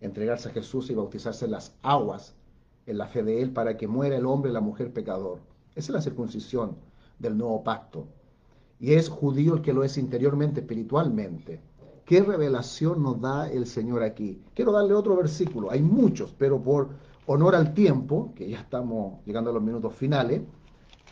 entregarse 0.00 0.48
a 0.48 0.52
Jesús 0.52 0.88
y 0.90 0.94
bautizarse 0.94 1.44
en 1.44 1.50
las 1.50 1.74
aguas, 1.82 2.34
en 2.86 2.98
la 2.98 3.08
fe 3.08 3.22
de 3.22 3.42
Él, 3.42 3.52
para 3.52 3.76
que 3.76 3.88
muera 3.88 4.16
el 4.16 4.26
hombre 4.26 4.50
y 4.50 4.54
la 4.54 4.60
mujer 4.60 4.92
pecador. 4.92 5.40
Esa 5.74 5.88
es 5.88 5.94
la 5.94 6.02
circuncisión 6.02 6.76
del 7.18 7.36
nuevo 7.36 7.62
pacto. 7.64 8.06
Y 8.78 8.94
es 8.94 9.08
judío 9.08 9.54
el 9.54 9.62
que 9.62 9.72
lo 9.72 9.84
es 9.84 9.98
interiormente, 9.98 10.60
espiritualmente. 10.60 11.60
¿Qué 12.06 12.22
revelación 12.22 13.02
nos 13.02 13.20
da 13.20 13.50
el 13.50 13.66
Señor 13.66 14.02
aquí? 14.02 14.42
Quiero 14.54 14.72
darle 14.72 14.94
otro 14.94 15.16
versículo, 15.16 15.70
hay 15.70 15.82
muchos, 15.82 16.34
pero 16.36 16.60
por 16.62 16.88
honor 17.26 17.54
al 17.54 17.74
tiempo, 17.74 18.32
que 18.34 18.48
ya 18.48 18.60
estamos 18.60 19.24
llegando 19.26 19.50
a 19.50 19.52
los 19.52 19.62
minutos 19.62 19.94
finales, 19.94 20.42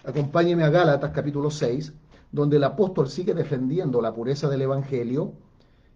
acompáñeme 0.04 0.64
a 0.64 0.70
Gálatas 0.70 1.10
capítulo 1.12 1.50
6, 1.50 1.92
donde 2.30 2.56
el 2.56 2.64
apóstol 2.64 3.08
sigue 3.08 3.34
defendiendo 3.34 4.00
la 4.00 4.14
pureza 4.14 4.48
del 4.48 4.62
Evangelio 4.62 5.32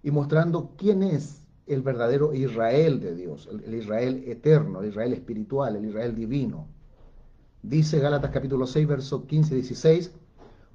y 0.03 0.11
mostrando 0.11 0.73
quién 0.77 1.03
es 1.03 1.43
el 1.67 1.83
verdadero 1.83 2.35
Israel 2.35 3.01
de 3.01 3.15
Dios, 3.15 3.49
el, 3.51 3.75
Israel 3.75 4.25
eterno, 4.27 4.81
el 4.81 4.89
Israel 4.89 5.13
espiritual, 5.13 5.77
el 5.77 5.87
Israel 5.87 6.15
divino. 6.15 6.67
Dice 7.63 8.01
Gálatas 8.01 8.31
capítulo 8.31 8.67
6, 8.67 8.87
versos 8.89 9.25
15 9.25 9.55
y 9.55 9.57
16, 9.59 10.13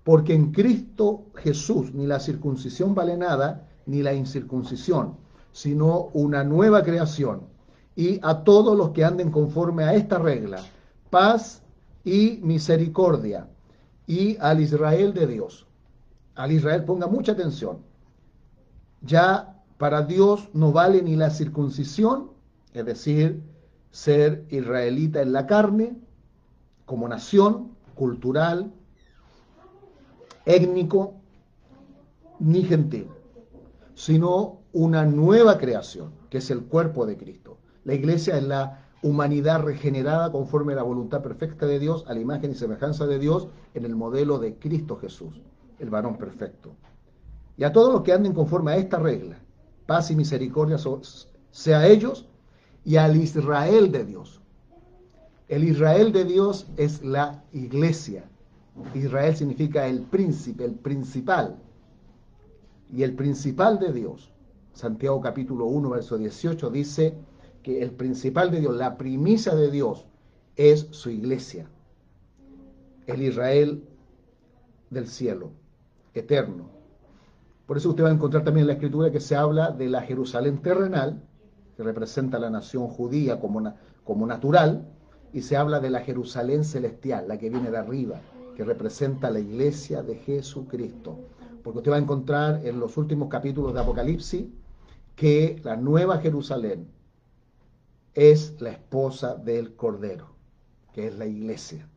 porque 0.03 0.33
en 0.33 0.51
Cristo 0.51 1.25
Jesús 1.35 1.93
ni 1.93 2.07
la 2.07 2.19
circuncisión 2.19 2.95
vale 2.95 3.17
nada, 3.17 3.67
ni 3.85 4.01
la 4.01 4.13
incircuncisión, 4.13 5.17
sino 5.51 6.09
una 6.13 6.43
nueva 6.43 6.83
creación. 6.83 7.41
Y 7.95 8.19
a 8.21 8.43
todos 8.43 8.77
los 8.77 8.91
que 8.91 9.03
anden 9.03 9.31
conforme 9.31 9.83
a 9.83 9.95
esta 9.95 10.19
regla, 10.19 10.61
paz 11.09 11.63
y 12.03 12.39
misericordia. 12.43 13.47
Y 14.05 14.37
al 14.39 14.61
Israel 14.61 15.13
de 15.13 15.27
Dios. 15.27 15.67
Al 16.35 16.51
Israel 16.51 16.85
ponga 16.85 17.07
mucha 17.07 17.33
atención. 17.33 17.79
Ya 19.01 19.61
para 19.77 20.03
Dios 20.03 20.49
no 20.53 20.71
vale 20.71 21.01
ni 21.01 21.15
la 21.15 21.29
circuncisión, 21.29 22.31
es 22.73 22.85
decir, 22.85 23.43
ser 23.91 24.45
israelita 24.49 25.21
en 25.21 25.33
la 25.33 25.45
carne, 25.45 25.97
como 26.85 27.07
nación, 27.07 27.75
cultural, 27.95 28.71
étnico, 30.45 31.15
ni 32.39 32.63
gentil 32.63 33.07
sino 33.97 34.59
una 34.73 35.05
nueva 35.07 35.57
creación, 35.57 36.11
que 36.29 36.37
es 36.37 36.51
el 36.51 36.65
cuerpo 36.65 37.07
de 37.07 37.17
Cristo. 37.17 37.57
La 37.83 37.95
iglesia 37.95 38.37
es 38.37 38.43
la 38.43 38.86
humanidad 39.01 39.61
regenerada 39.61 40.31
conforme 40.31 40.73
a 40.73 40.77
la 40.77 40.83
voluntad 40.83 41.21
perfecta 41.21 41.65
de 41.65 41.79
Dios, 41.79 42.05
a 42.07 42.13
la 42.13 42.19
imagen 42.19 42.51
y 42.51 42.55
semejanza 42.55 43.05
de 43.05 43.19
Dios, 43.19 43.47
en 43.73 43.85
el 43.85 43.95
modelo 43.95 44.39
de 44.39 44.55
Cristo 44.55 44.97
Jesús, 44.97 45.41
el 45.79 45.89
varón 45.89 46.17
perfecto. 46.17 46.73
Y 47.57 47.63
a 47.63 47.71
todos 47.71 47.93
los 47.93 48.03
que 48.03 48.13
anden 48.13 48.33
conforme 48.33 48.71
a 48.71 48.77
esta 48.77 48.97
regla, 48.97 49.39
paz 49.85 50.11
y 50.11 50.15
misericordia 50.15 50.77
sea 51.51 51.87
ellos 51.87 52.27
y 52.83 52.97
al 52.97 53.15
Israel 53.15 53.91
de 53.91 54.05
Dios. 54.05 54.41
El 55.47 55.63
Israel 55.63 56.11
de 56.11 56.25
Dios 56.25 56.67
es 56.77 57.03
la 57.03 57.43
iglesia. 57.53 58.23
Israel 58.93 59.35
significa 59.35 59.87
el 59.87 60.01
príncipe, 60.01 60.65
el 60.65 60.75
principal, 60.75 61.57
y 62.91 63.03
el 63.03 63.13
principal 63.13 63.79
de 63.79 63.91
Dios. 63.91 64.31
Santiago 64.73 65.19
capítulo 65.21 65.65
1, 65.65 65.89
verso 65.89 66.17
18 66.17 66.69
dice 66.69 67.15
que 67.67 67.83
el 67.83 67.91
principal 67.91 68.49
de 68.49 68.61
Dios, 68.61 68.77
la 68.77 68.97
primicia 68.97 69.53
de 69.53 69.69
Dios, 69.69 70.05
es 70.55 70.87
su 70.91 71.09
iglesia, 71.09 71.67
el 73.07 73.21
Israel 73.21 73.83
del 74.89 75.09
cielo, 75.09 75.51
eterno. 76.13 76.69
Por 77.65 77.75
eso 77.75 77.89
usted 77.89 78.05
va 78.05 78.07
a 78.07 78.13
encontrar 78.13 78.45
también 78.45 78.61
en 78.61 78.67
la 78.67 78.73
escritura 78.75 79.11
que 79.11 79.19
se 79.19 79.35
habla 79.35 79.71
de 79.71 79.89
la 79.89 80.01
Jerusalén 80.01 80.61
terrenal, 80.61 81.21
que 81.75 81.83
representa 81.83 82.39
la 82.39 82.49
nación 82.49 82.87
judía 82.87 83.41
como, 83.41 83.73
como 84.05 84.25
natural, 84.25 84.87
y 85.33 85.41
se 85.41 85.57
habla 85.57 85.81
de 85.81 85.89
la 85.89 85.99
Jerusalén 85.99 86.63
celestial, 86.63 87.27
la 87.27 87.37
que 87.37 87.49
viene 87.49 87.69
de 87.69 87.79
arriba, 87.79 88.21
que 88.55 88.63
representa 88.63 89.29
la 89.29 89.41
iglesia 89.41 90.03
de 90.03 90.15
Jesucristo 90.15 91.17
porque 91.67 91.79
usted 91.79 91.91
va 91.91 91.97
a 91.97 91.99
encontrar 91.99 92.65
en 92.65 92.79
los 92.79 92.95
últimos 92.95 93.27
capítulos 93.27 93.73
de 93.73 93.81
Apocalipsis 93.81 94.45
que 95.17 95.59
la 95.65 95.75
nueva 95.75 96.19
Jerusalén 96.19 96.87
es 98.17 98.59
la 98.59 98.71
esposa 98.71 99.35
del 99.35 99.75
Cordero, 99.75 100.29
que 100.91 101.05
es 101.05 101.15
la 101.19 101.27
iglesia. 101.27 101.87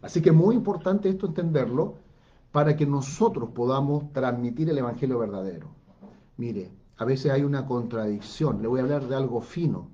Así 0.00 0.22
que 0.22 0.32
muy 0.32 0.54
importante 0.54 1.10
esto 1.10 1.26
entenderlo 1.26 1.96
para 2.52 2.74
que 2.74 2.86
nosotros 2.86 3.50
podamos 3.50 4.10
transmitir 4.14 4.70
el 4.70 4.78
Evangelio 4.78 5.18
verdadero. 5.18 5.68
Mire, 6.38 6.72
a 6.96 7.04
veces 7.04 7.32
hay 7.32 7.42
una 7.42 7.66
contradicción, 7.66 8.62
le 8.62 8.68
voy 8.68 8.80
a 8.80 8.84
hablar 8.84 9.06
de 9.06 9.14
algo 9.14 9.42
fino. 9.42 9.90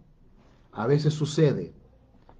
A 0.71 0.87
veces 0.87 1.12
sucede 1.14 1.75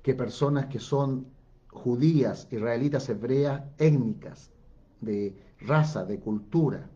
que 0.03 0.15
personas 0.15 0.67
que 0.67 0.79
son 0.79 1.27
judías, 1.73 2.47
israelitas, 2.53 3.09
hebreas, 3.09 3.65
étnicas, 3.79 4.53
de 5.01 5.37
raza, 5.59 6.05
de 6.05 6.21
cultura, 6.21 6.89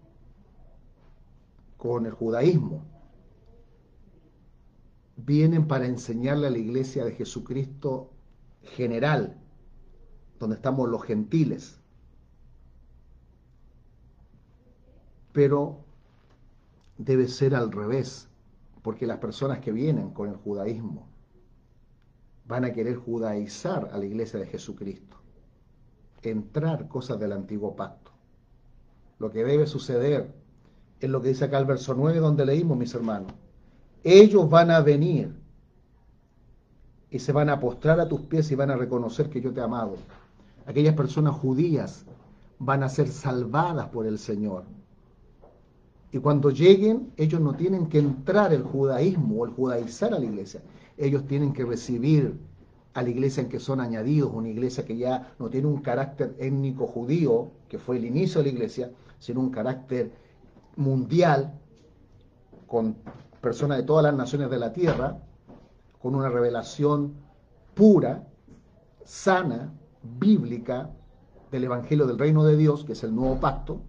con 1.78 2.06
el 2.06 2.12
judaísmo, 2.12 2.84
vienen 5.24 5.66
para 5.66 5.86
enseñarle 5.86 6.46
a 6.46 6.50
la 6.50 6.58
iglesia 6.58 7.04
de 7.04 7.12
Jesucristo 7.12 8.10
general, 8.62 9.36
donde 10.38 10.56
estamos 10.56 10.88
los 10.88 11.02
gentiles. 11.02 11.78
Pero 15.32 15.78
debe 16.98 17.28
ser 17.28 17.54
al 17.54 17.72
revés, 17.72 18.28
porque 18.82 19.06
las 19.06 19.18
personas 19.18 19.60
que 19.60 19.72
vienen 19.72 20.10
con 20.10 20.28
el 20.28 20.36
judaísmo 20.36 21.08
van 22.46 22.64
a 22.64 22.72
querer 22.72 22.96
judaizar 22.96 23.88
a 23.92 23.98
la 23.98 24.04
iglesia 24.04 24.40
de 24.40 24.46
Jesucristo, 24.46 25.16
entrar 26.22 26.88
cosas 26.88 27.18
del 27.18 27.32
antiguo 27.32 27.74
pacto 27.74 28.02
lo 29.22 29.30
que 29.30 29.44
debe 29.44 29.68
suceder 29.68 30.34
es 30.98 31.08
lo 31.08 31.22
que 31.22 31.28
dice 31.28 31.44
acá 31.44 31.56
el 31.56 31.64
verso 31.64 31.94
9 31.94 32.18
donde 32.18 32.44
leímos, 32.44 32.76
mis 32.76 32.92
hermanos. 32.92 33.32
Ellos 34.04 34.48
van 34.50 34.70
a 34.70 34.80
venir 34.80 35.32
y 37.10 37.18
se 37.18 37.32
van 37.32 37.50
a 37.50 37.60
postrar 37.60 38.00
a 38.00 38.08
tus 38.08 38.22
pies 38.22 38.50
y 38.50 38.54
van 38.54 38.70
a 38.70 38.76
reconocer 38.76 39.28
que 39.28 39.40
yo 39.40 39.52
te 39.52 39.60
he 39.60 39.62
amado. 39.62 39.96
Aquellas 40.66 40.94
personas 40.94 41.34
judías 41.34 42.04
van 42.58 42.82
a 42.82 42.88
ser 42.88 43.08
salvadas 43.08 43.88
por 43.88 44.06
el 44.06 44.18
Señor. 44.18 44.64
Y 46.10 46.18
cuando 46.18 46.50
lleguen, 46.50 47.12
ellos 47.16 47.40
no 47.40 47.54
tienen 47.54 47.88
que 47.88 47.98
entrar 47.98 48.52
el 48.52 48.62
judaísmo 48.62 49.36
o 49.40 49.46
el 49.46 49.52
judaizar 49.52 50.12
a 50.14 50.18
la 50.18 50.24
iglesia. 50.24 50.60
Ellos 50.96 51.26
tienen 51.26 51.52
que 51.52 51.64
recibir 51.64 52.38
a 52.94 53.02
la 53.02 53.08
iglesia 53.08 53.42
en 53.42 53.48
que 53.48 53.58
son 53.58 53.80
añadidos, 53.80 54.30
una 54.32 54.48
iglesia 54.48 54.84
que 54.84 54.96
ya 54.96 55.32
no 55.38 55.48
tiene 55.48 55.66
un 55.66 55.80
carácter 55.80 56.36
étnico 56.38 56.86
judío, 56.86 57.50
que 57.68 57.78
fue 57.78 57.96
el 57.96 58.04
inicio 58.04 58.40
de 58.42 58.50
la 58.50 58.54
iglesia, 58.54 58.90
sino 59.18 59.40
un 59.40 59.50
carácter 59.50 60.12
mundial, 60.76 61.58
con 62.66 62.96
personas 63.42 63.76
de 63.76 63.82
todas 63.82 64.04
las 64.04 64.14
naciones 64.14 64.48
de 64.48 64.58
la 64.58 64.72
tierra, 64.72 65.18
con 66.00 66.14
una 66.14 66.30
revelación 66.30 67.14
pura, 67.74 68.26
sana, 69.04 69.74
bíblica 70.02 70.90
del 71.50 71.64
Evangelio 71.64 72.06
del 72.06 72.18
Reino 72.18 72.44
de 72.44 72.56
Dios, 72.56 72.84
que 72.84 72.92
es 72.92 73.04
el 73.04 73.14
nuevo 73.14 73.38
pacto, 73.40 73.82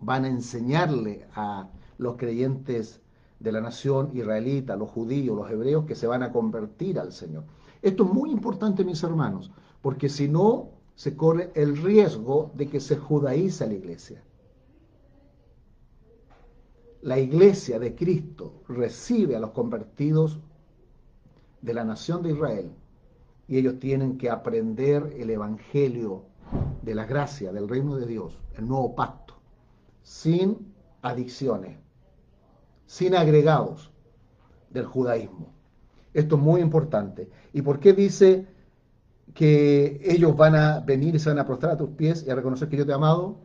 van 0.00 0.24
a 0.24 0.28
enseñarle 0.28 1.26
a 1.34 1.68
los 1.98 2.16
creyentes 2.16 3.00
de 3.40 3.52
la 3.52 3.60
nación 3.60 4.10
israelita, 4.14 4.76
los 4.76 4.90
judíos, 4.90 5.36
los 5.36 5.50
hebreos, 5.50 5.84
que 5.84 5.94
se 5.94 6.06
van 6.06 6.22
a 6.22 6.32
convertir 6.32 6.98
al 6.98 7.12
Señor. 7.12 7.44
Esto 7.82 8.04
es 8.04 8.10
muy 8.10 8.30
importante, 8.30 8.84
mis 8.84 9.02
hermanos, 9.02 9.52
porque 9.80 10.08
si 10.08 10.28
no, 10.28 10.70
se 10.94 11.14
corre 11.16 11.52
el 11.54 11.76
riesgo 11.76 12.50
de 12.54 12.68
que 12.68 12.80
se 12.80 12.96
judaiza 12.96 13.66
la 13.66 13.74
iglesia. 13.74 14.22
La 17.02 17.18
iglesia 17.18 17.78
de 17.78 17.94
Cristo 17.94 18.62
recibe 18.68 19.36
a 19.36 19.40
los 19.40 19.50
convertidos 19.50 20.40
de 21.62 21.74
la 21.74 21.84
nación 21.84 22.22
de 22.22 22.32
Israel 22.32 22.72
y 23.46 23.56
ellos 23.56 23.78
tienen 23.78 24.18
que 24.18 24.30
aprender 24.30 25.14
el 25.16 25.30
Evangelio 25.30 26.24
de 26.82 26.94
la 26.94 27.06
gracia, 27.06 27.52
del 27.52 27.68
reino 27.68 27.96
de 27.96 28.06
Dios, 28.06 28.38
el 28.56 28.66
nuevo 28.66 28.94
pacto, 28.96 29.34
sin 30.02 30.74
adicciones, 31.02 31.78
sin 32.86 33.14
agregados 33.14 33.92
del 34.70 34.86
judaísmo. 34.86 35.52
Esto 36.14 36.36
es 36.36 36.42
muy 36.42 36.60
importante. 36.60 37.28
¿Y 37.52 37.62
por 37.62 37.78
qué 37.78 37.92
dice 37.92 38.46
que 39.34 40.00
ellos 40.02 40.36
van 40.36 40.56
a 40.56 40.80
venir 40.80 41.14
y 41.14 41.18
se 41.18 41.28
van 41.28 41.38
a 41.38 41.46
prostrar 41.46 41.72
a 41.72 41.76
tus 41.76 41.90
pies 41.90 42.24
y 42.26 42.30
a 42.30 42.34
reconocer 42.34 42.68
que 42.68 42.76
yo 42.76 42.84
te 42.84 42.92
he 42.92 42.94
amado? 42.94 43.36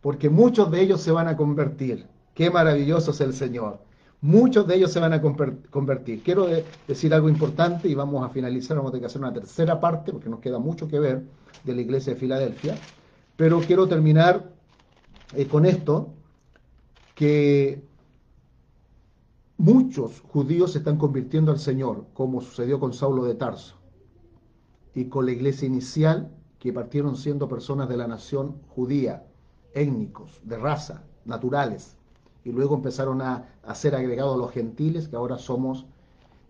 Porque 0.00 0.30
muchos 0.30 0.70
de 0.70 0.80
ellos 0.80 1.00
se 1.02 1.12
van 1.12 1.28
a 1.28 1.36
convertir. 1.36 2.06
Qué 2.34 2.50
maravilloso 2.50 3.10
es 3.10 3.20
el 3.20 3.34
Señor. 3.34 3.80
Muchos 4.20 4.66
de 4.66 4.76
ellos 4.76 4.92
se 4.92 5.00
van 5.00 5.12
a 5.12 5.20
convertir. 5.20 6.22
Quiero 6.22 6.46
decir 6.86 7.12
algo 7.12 7.28
importante 7.28 7.88
y 7.88 7.94
vamos 7.94 8.24
a 8.24 8.28
finalizar, 8.28 8.76
vamos 8.76 8.90
a 8.90 8.92
tener 8.92 9.02
que 9.02 9.06
hacer 9.06 9.20
una 9.20 9.32
tercera 9.32 9.80
parte 9.80 10.12
porque 10.12 10.28
nos 10.28 10.40
queda 10.40 10.58
mucho 10.60 10.86
que 10.86 11.00
ver 11.00 11.24
de 11.64 11.74
la 11.74 11.80
iglesia 11.80 12.14
de 12.14 12.20
Filadelfia. 12.20 12.76
Pero 13.36 13.60
quiero 13.60 13.88
terminar 13.88 14.52
eh, 15.34 15.46
con 15.46 15.66
esto, 15.66 16.14
que 17.14 17.82
muchos 19.56 20.20
judíos 20.20 20.72
se 20.72 20.78
están 20.78 20.98
convirtiendo 20.98 21.50
al 21.50 21.58
Señor, 21.58 22.06
como 22.14 22.40
sucedió 22.40 22.78
con 22.78 22.92
Saulo 22.92 23.24
de 23.24 23.34
Tarso 23.34 23.76
y 24.94 25.06
con 25.06 25.26
la 25.26 25.32
iglesia 25.32 25.66
inicial, 25.66 26.30
que 26.58 26.72
partieron 26.72 27.16
siendo 27.16 27.48
personas 27.48 27.88
de 27.88 27.96
la 27.96 28.06
nación 28.06 28.56
judía, 28.68 29.26
étnicos, 29.74 30.40
de 30.44 30.58
raza, 30.58 31.02
naturales, 31.24 31.96
y 32.44 32.50
luego 32.50 32.74
empezaron 32.74 33.22
a, 33.22 33.48
ser 33.74 33.94
agregados 33.94 34.38
los 34.38 34.50
gentiles, 34.50 35.08
que 35.08 35.16
ahora 35.16 35.38
somos 35.38 35.86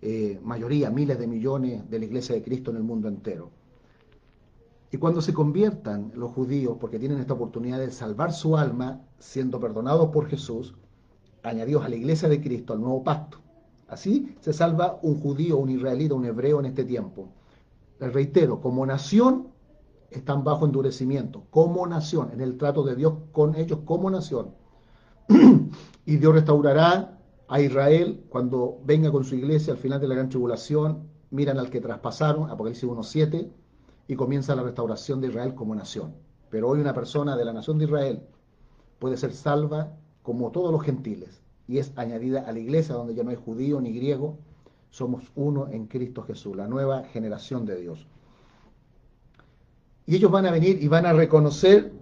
eh, 0.00 0.40
mayoría, 0.42 0.90
miles 0.90 1.18
de 1.18 1.26
millones 1.26 1.88
de 1.90 1.98
la 1.98 2.05
iglesia 2.05 2.35
de 2.35 2.42
Cristo 2.42 2.70
en 2.70 2.78
el 2.78 2.83
mundo 2.83 3.09
entero. 3.09 3.50
Y 4.90 4.98
cuando 4.98 5.22
se 5.22 5.33
conviertan 5.33 6.12
los 6.14 6.33
judíos, 6.33 6.76
porque 6.81 6.98
tienen 6.98 7.18
esta 7.18 7.35
oportunidad 7.35 7.78
de 7.78 7.90
salvar 7.90 8.33
su 8.33 8.57
alma, 8.57 9.00
siendo 9.18 9.59
perdonados 9.59 10.09
por 10.09 10.26
Jesús, 10.26 10.74
añadidos 11.42 11.85
a 11.85 11.88
la 11.88 11.96
iglesia 11.96 12.28
de 12.28 12.40
Cristo, 12.40 12.72
al 12.72 12.81
nuevo 12.81 13.02
pacto. 13.02 13.38
Así 13.88 14.35
se 14.40 14.52
salva 14.52 14.98
un 15.02 15.20
judío, 15.20 15.59
un 15.59 15.70
israelita, 15.70 16.14
un 16.14 16.24
hebreo 16.24 16.61
en 16.61 16.66
este 16.66 16.85
tiempo. 16.85 17.28
Les 18.00 18.12
reitero, 18.12 18.61
como 18.61 18.85
nación 18.85 19.48
están 20.11 20.44
bajo 20.44 20.66
endurecimiento, 20.66 21.44
como 21.50 21.87
nación, 21.87 22.31
en 22.33 22.40
el 22.40 22.59
trato 22.59 22.83
de 22.83 22.96
Dios 22.96 23.14
con 23.33 23.55
ellos 23.55 23.81
como 23.85 24.11
nación. 24.11 24.62
y 26.06 26.16
Dios 26.16 26.35
restaurará 26.35 27.18
a 27.48 27.61
Israel 27.61 28.24
cuando 28.28 28.80
venga 28.85 29.11
con 29.11 29.24
su 29.24 29.35
iglesia 29.35 29.72
al 29.72 29.78
final 29.78 30.00
de 30.00 30.08
la 30.08 30.14
gran 30.14 30.28
tribulación, 30.28 31.08
miran 31.30 31.58
al 31.58 31.70
que 31.70 31.80
traspasaron, 31.80 32.50
Apocalipsis 32.50 32.88
1.7, 32.88 33.50
y 34.08 34.16
comienza 34.16 34.54
la 34.54 34.62
restauración 34.62 35.20
de 35.20 35.28
Israel 35.28 35.54
como 35.54 35.74
nación. 35.74 36.14
Pero 36.50 36.68
hoy 36.68 36.80
una 36.80 36.94
persona 36.94 37.37
de 37.37 37.44
la 37.44 37.52
nación 37.52 37.78
de 37.78 37.85
Israel 37.85 38.22
puede 38.98 39.16
ser 39.16 39.32
salva 39.32 39.92
como 40.22 40.50
todos 40.50 40.70
los 40.70 40.82
gentiles 40.82 41.42
y 41.66 41.78
es 41.78 41.92
añadida 41.96 42.44
a 42.46 42.52
la 42.52 42.58
iglesia 42.58 42.94
donde 42.94 43.14
ya 43.14 43.22
no 43.22 43.30
hay 43.30 43.37
judío 43.37 43.80
ni 43.80 43.92
griego, 43.92 44.38
somos 44.90 45.24
uno 45.35 45.68
en 45.68 45.87
Cristo 45.87 46.22
Jesús, 46.22 46.54
la 46.56 46.66
nueva 46.66 47.04
generación 47.04 47.64
de 47.64 47.76
Dios. 47.76 48.06
Y 50.06 50.16
ellos 50.16 50.30
van 50.30 50.46
a 50.46 50.50
venir 50.50 50.82
y 50.82 50.88
van 50.88 51.06
a 51.06 51.12
reconocer 51.12 51.92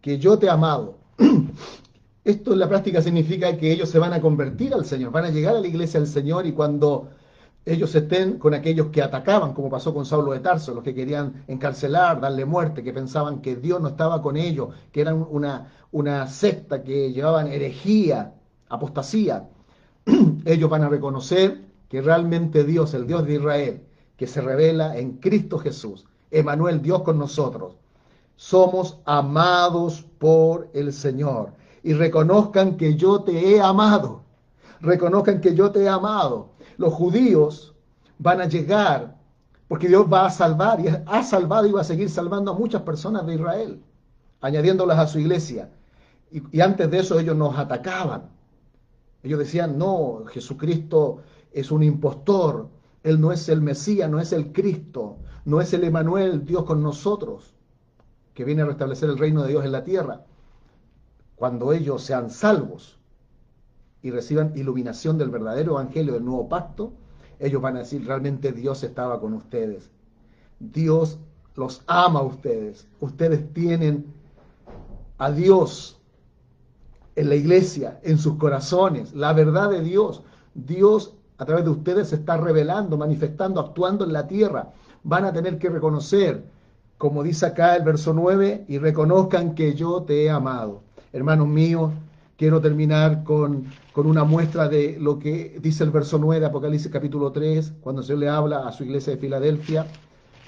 que 0.00 0.18
yo 0.18 0.38
te 0.38 0.46
he 0.46 0.50
amado. 0.50 0.98
Esto 2.28 2.52
en 2.52 2.58
la 2.58 2.68
práctica 2.68 3.00
significa 3.00 3.56
que 3.56 3.72
ellos 3.72 3.88
se 3.88 3.98
van 3.98 4.12
a 4.12 4.20
convertir 4.20 4.74
al 4.74 4.84
Señor, 4.84 5.10
van 5.12 5.24
a 5.24 5.30
llegar 5.30 5.56
a 5.56 5.60
la 5.60 5.66
iglesia 5.66 5.98
del 5.98 6.06
Señor 6.10 6.44
y 6.46 6.52
cuando 6.52 7.08
ellos 7.64 7.94
estén 7.94 8.38
con 8.38 8.52
aquellos 8.52 8.88
que 8.88 9.00
atacaban, 9.00 9.54
como 9.54 9.70
pasó 9.70 9.94
con 9.94 10.04
Saulo 10.04 10.32
de 10.32 10.40
Tarso, 10.40 10.74
los 10.74 10.84
que 10.84 10.94
querían 10.94 11.44
encarcelar, 11.48 12.20
darle 12.20 12.44
muerte, 12.44 12.84
que 12.84 12.92
pensaban 12.92 13.40
que 13.40 13.56
Dios 13.56 13.80
no 13.80 13.88
estaba 13.88 14.20
con 14.20 14.36
ellos, 14.36 14.74
que 14.92 15.00
eran 15.00 15.26
una, 15.30 15.72
una 15.90 16.26
secta 16.26 16.82
que 16.82 17.14
llevaban 17.14 17.46
herejía, 17.46 18.34
apostasía. 18.68 19.48
ellos 20.44 20.68
van 20.68 20.82
a 20.82 20.90
reconocer 20.90 21.62
que 21.88 22.02
realmente 22.02 22.62
Dios, 22.64 22.92
el 22.92 23.06
Dios 23.06 23.24
de 23.24 23.36
Israel, 23.36 23.80
que 24.18 24.26
se 24.26 24.42
revela 24.42 24.98
en 24.98 25.12
Cristo 25.12 25.58
Jesús, 25.58 26.04
Emanuel, 26.30 26.82
Dios 26.82 27.00
con 27.04 27.18
nosotros, 27.18 27.76
somos 28.36 28.98
amados 29.06 30.04
por 30.18 30.68
el 30.74 30.92
Señor. 30.92 31.56
Y 31.82 31.92
reconozcan 31.94 32.76
que 32.76 32.96
yo 32.96 33.22
te 33.22 33.54
he 33.54 33.60
amado. 33.60 34.22
Reconozcan 34.80 35.40
que 35.40 35.54
yo 35.54 35.70
te 35.70 35.82
he 35.82 35.88
amado 35.88 36.50
los 36.78 36.94
judíos 36.94 37.74
van 38.18 38.40
a 38.40 38.46
llegar, 38.46 39.18
porque 39.66 39.88
Dios 39.88 40.06
va 40.10 40.26
a 40.26 40.30
salvar 40.30 40.80
y 40.80 40.86
ha 40.88 41.22
salvado 41.22 41.66
y 41.66 41.72
va 41.72 41.82
a 41.82 41.84
seguir 41.84 42.08
salvando 42.08 42.52
a 42.52 42.58
muchas 42.58 42.82
personas 42.82 43.26
de 43.26 43.34
Israel, 43.34 43.82
añadiéndolas 44.40 44.98
a 44.98 45.06
su 45.06 45.18
iglesia. 45.18 45.70
Y, 46.30 46.60
antes 46.60 46.90
de 46.90 47.00
eso 47.00 47.18
ellos 47.18 47.36
nos 47.36 47.58
atacaban. 47.58 48.30
Ellos 49.22 49.40
decían, 49.40 49.76
no, 49.76 50.24
Jesucristo 50.28 51.22
es 51.52 51.70
un 51.70 51.82
impostor, 51.82 52.68
Él 53.02 53.20
no 53.20 53.32
es 53.32 53.48
el 53.48 53.60
Mesías, 53.60 54.08
no 54.08 54.20
es 54.20 54.32
el 54.32 54.52
Cristo, 54.52 55.18
no 55.44 55.60
es 55.60 55.72
el 55.72 55.84
Emanuel, 55.84 56.44
Dios 56.44 56.64
con 56.64 56.82
nosotros, 56.82 57.54
que 58.34 58.44
viene 58.44 58.62
a 58.62 58.66
restablecer 58.66 59.10
el 59.10 59.18
reino 59.18 59.42
de 59.42 59.48
Dios 59.48 59.64
en 59.64 59.72
la 59.72 59.82
tierra. 59.82 60.24
Cuando 61.38 61.72
ellos 61.72 62.02
sean 62.02 62.30
salvos, 62.30 62.98
y 64.02 64.10
reciban 64.10 64.52
iluminación 64.56 65.18
del 65.18 65.30
verdadero 65.30 65.72
evangelio 65.72 66.14
del 66.14 66.24
nuevo 66.24 66.48
pacto, 66.48 66.92
ellos 67.40 67.62
van 67.62 67.76
a 67.76 67.80
decir, 67.80 68.04
realmente 68.06 68.52
Dios 68.52 68.82
estaba 68.82 69.20
con 69.20 69.34
ustedes. 69.34 69.90
Dios 70.60 71.18
los 71.54 71.82
ama 71.86 72.20
a 72.20 72.24
ustedes. 72.24 72.86
Ustedes 73.00 73.52
tienen 73.52 74.06
a 75.18 75.30
Dios 75.30 76.00
en 77.16 77.28
la 77.28 77.34
iglesia, 77.34 77.98
en 78.02 78.18
sus 78.18 78.36
corazones, 78.36 79.14
la 79.14 79.32
verdad 79.32 79.70
de 79.70 79.82
Dios. 79.82 80.22
Dios 80.54 81.14
a 81.38 81.44
través 81.44 81.64
de 81.64 81.70
ustedes 81.70 82.08
se 82.08 82.16
está 82.16 82.36
revelando, 82.36 82.96
manifestando, 82.96 83.60
actuando 83.60 84.04
en 84.04 84.12
la 84.12 84.26
tierra. 84.26 84.72
Van 85.04 85.24
a 85.24 85.32
tener 85.32 85.58
que 85.58 85.70
reconocer, 85.70 86.44
como 86.96 87.22
dice 87.22 87.46
acá 87.46 87.76
el 87.76 87.84
verso 87.84 88.12
9, 88.12 88.64
y 88.68 88.78
reconozcan 88.78 89.54
que 89.54 89.74
yo 89.74 90.02
te 90.02 90.24
he 90.24 90.30
amado. 90.30 90.82
Hermanos 91.12 91.48
míos, 91.48 91.92
quiero 92.36 92.60
terminar 92.60 93.24
con 93.24 93.66
con 93.98 94.06
una 94.06 94.22
muestra 94.22 94.68
de 94.68 94.96
lo 95.00 95.18
que 95.18 95.58
dice 95.60 95.82
el 95.82 95.90
verso 95.90 96.18
9 96.18 96.38
de 96.38 96.46
Apocalipsis 96.46 96.88
capítulo 96.88 97.32
3, 97.32 97.72
cuando 97.80 98.00
se 98.00 98.16
le 98.16 98.28
habla 98.28 98.68
a 98.68 98.70
su 98.70 98.84
iglesia 98.84 99.12
de 99.12 99.18
Filadelfia, 99.18 99.88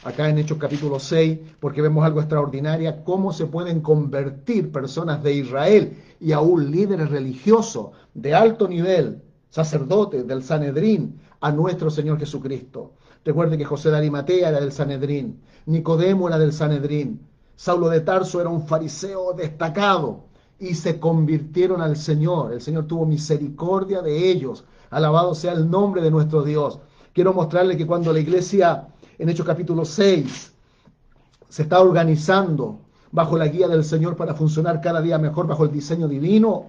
acá 0.04 0.28
en 0.28 0.38
Hechos 0.38 0.56
capítulo 0.56 1.00
6, 1.00 1.40
porque 1.58 1.82
vemos 1.82 2.04
algo 2.04 2.20
extraordinario, 2.20 3.02
cómo 3.02 3.32
se 3.32 3.46
pueden 3.46 3.80
convertir 3.80 4.70
personas 4.70 5.20
de 5.24 5.34
Israel 5.34 5.96
y 6.20 6.30
aún 6.30 6.70
líderes 6.70 7.10
religiosos 7.10 7.88
de 8.14 8.32
alto 8.32 8.68
nivel, 8.68 9.20
sacerdotes 9.48 10.24
del 10.28 10.44
Sanedrín, 10.44 11.18
a 11.40 11.50
nuestro 11.50 11.90
Señor 11.90 12.20
Jesucristo. 12.20 12.92
Recuerde 13.24 13.58
que 13.58 13.64
José 13.64 13.90
de 13.90 13.96
Arimatea 13.96 14.50
era 14.50 14.60
del 14.60 14.70
Sanedrín, 14.70 15.40
Nicodemo 15.66 16.28
era 16.28 16.38
del 16.38 16.52
Sanedrín, 16.52 17.20
Saulo 17.56 17.88
de 17.88 18.02
Tarso 18.02 18.40
era 18.40 18.48
un 18.48 18.64
fariseo 18.64 19.32
destacado, 19.32 20.29
y 20.60 20.74
se 20.74 21.00
convirtieron 21.00 21.80
al 21.80 21.96
Señor. 21.96 22.52
El 22.52 22.60
Señor 22.60 22.86
tuvo 22.86 23.06
misericordia 23.06 24.02
de 24.02 24.30
ellos. 24.30 24.64
Alabado 24.90 25.34
sea 25.34 25.52
el 25.52 25.68
nombre 25.70 26.02
de 26.02 26.10
nuestro 26.10 26.42
Dios. 26.42 26.78
Quiero 27.14 27.32
mostrarle 27.32 27.76
que 27.76 27.86
cuando 27.86 28.12
la 28.12 28.20
iglesia 28.20 28.86
en 29.18 29.28
Hechos 29.30 29.46
capítulo 29.46 29.84
6 29.84 30.52
se 31.48 31.62
está 31.62 31.80
organizando 31.80 32.78
bajo 33.10 33.38
la 33.38 33.48
guía 33.48 33.66
del 33.68 33.84
Señor 33.84 34.16
para 34.16 34.34
funcionar 34.34 34.80
cada 34.80 35.00
día 35.00 35.18
mejor 35.18 35.46
bajo 35.46 35.64
el 35.64 35.72
diseño 35.72 36.06
divino, 36.06 36.66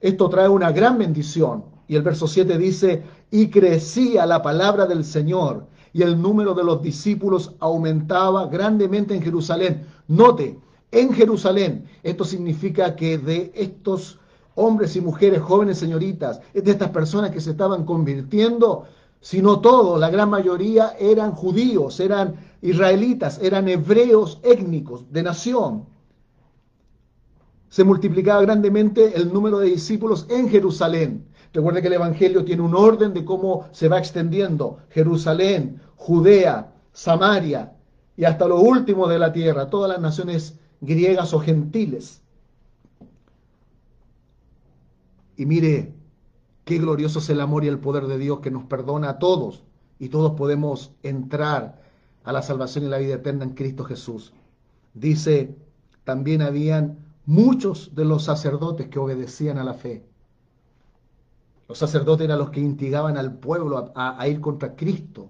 esto 0.00 0.28
trae 0.28 0.48
una 0.48 0.70
gran 0.70 0.96
bendición. 0.96 1.64
Y 1.88 1.96
el 1.96 2.02
verso 2.02 2.28
7 2.28 2.56
dice, 2.56 3.02
y 3.30 3.48
crecía 3.48 4.26
la 4.26 4.42
palabra 4.42 4.86
del 4.86 5.04
Señor 5.04 5.66
y 5.92 6.02
el 6.02 6.20
número 6.20 6.54
de 6.54 6.62
los 6.62 6.82
discípulos 6.82 7.52
aumentaba 7.58 8.46
grandemente 8.46 9.14
en 9.14 9.22
Jerusalén. 9.22 9.86
Note, 10.06 10.58
en 10.90 11.12
Jerusalén. 11.12 11.88
Esto 12.02 12.24
significa 12.24 12.96
que 12.96 13.18
de 13.18 13.52
estos 13.54 14.18
hombres 14.54 14.96
y 14.96 15.00
mujeres, 15.00 15.40
jóvenes 15.40 15.78
señoritas, 15.78 16.40
de 16.52 16.70
estas 16.70 16.90
personas 16.90 17.30
que 17.30 17.40
se 17.40 17.52
estaban 17.52 17.84
convirtiendo, 17.84 18.86
sino 19.20 19.60
todo, 19.60 19.98
la 19.98 20.10
gran 20.10 20.30
mayoría 20.30 20.94
eran 20.98 21.32
judíos, 21.32 22.00
eran 22.00 22.36
israelitas, 22.62 23.38
eran 23.42 23.68
hebreos 23.68 24.40
étnicos 24.42 25.10
de 25.12 25.22
nación. 25.22 25.86
Se 27.68 27.84
multiplicaba 27.84 28.42
grandemente 28.42 29.16
el 29.16 29.32
número 29.32 29.58
de 29.58 29.68
discípulos 29.68 30.26
en 30.30 30.48
Jerusalén. 30.48 31.26
Recuerde 31.52 31.80
que 31.80 31.88
el 31.88 31.94
Evangelio 31.94 32.44
tiene 32.44 32.62
un 32.62 32.74
orden 32.74 33.12
de 33.12 33.24
cómo 33.24 33.66
se 33.72 33.88
va 33.88 33.98
extendiendo. 33.98 34.78
Jerusalén, 34.90 35.80
Judea, 35.96 36.72
Samaria 36.92 37.74
y 38.16 38.24
hasta 38.24 38.48
lo 38.48 38.60
último 38.60 39.06
de 39.06 39.18
la 39.18 39.32
tierra, 39.32 39.70
todas 39.70 39.90
las 39.90 40.00
naciones 40.00 40.58
griegas 40.80 41.32
o 41.34 41.40
gentiles. 41.40 42.22
Y 45.36 45.46
mire 45.46 45.94
qué 46.64 46.78
glorioso 46.78 47.20
es 47.20 47.30
el 47.30 47.40
amor 47.40 47.64
y 47.64 47.68
el 47.68 47.78
poder 47.78 48.06
de 48.06 48.18
Dios 48.18 48.40
que 48.40 48.50
nos 48.50 48.64
perdona 48.64 49.10
a 49.10 49.18
todos 49.18 49.64
y 49.98 50.08
todos 50.08 50.32
podemos 50.32 50.92
entrar 51.02 51.80
a 52.24 52.32
la 52.32 52.42
salvación 52.42 52.84
y 52.84 52.88
la 52.88 52.98
vida 52.98 53.14
eterna 53.14 53.44
en 53.44 53.54
Cristo 53.54 53.84
Jesús. 53.84 54.32
Dice 54.94 55.56
también 56.04 56.42
habían 56.42 56.98
muchos 57.26 57.94
de 57.94 58.06
los 58.06 58.24
sacerdotes 58.24 58.88
que 58.88 58.98
obedecían 58.98 59.58
a 59.58 59.64
la 59.64 59.74
fe. 59.74 60.06
Los 61.68 61.76
sacerdotes 61.76 62.24
eran 62.24 62.38
los 62.38 62.48
que 62.48 62.60
instigaban 62.60 63.18
al 63.18 63.34
pueblo 63.34 63.92
a, 63.94 64.26
ir 64.26 64.40
contra 64.40 64.74
Cristo. 64.74 65.28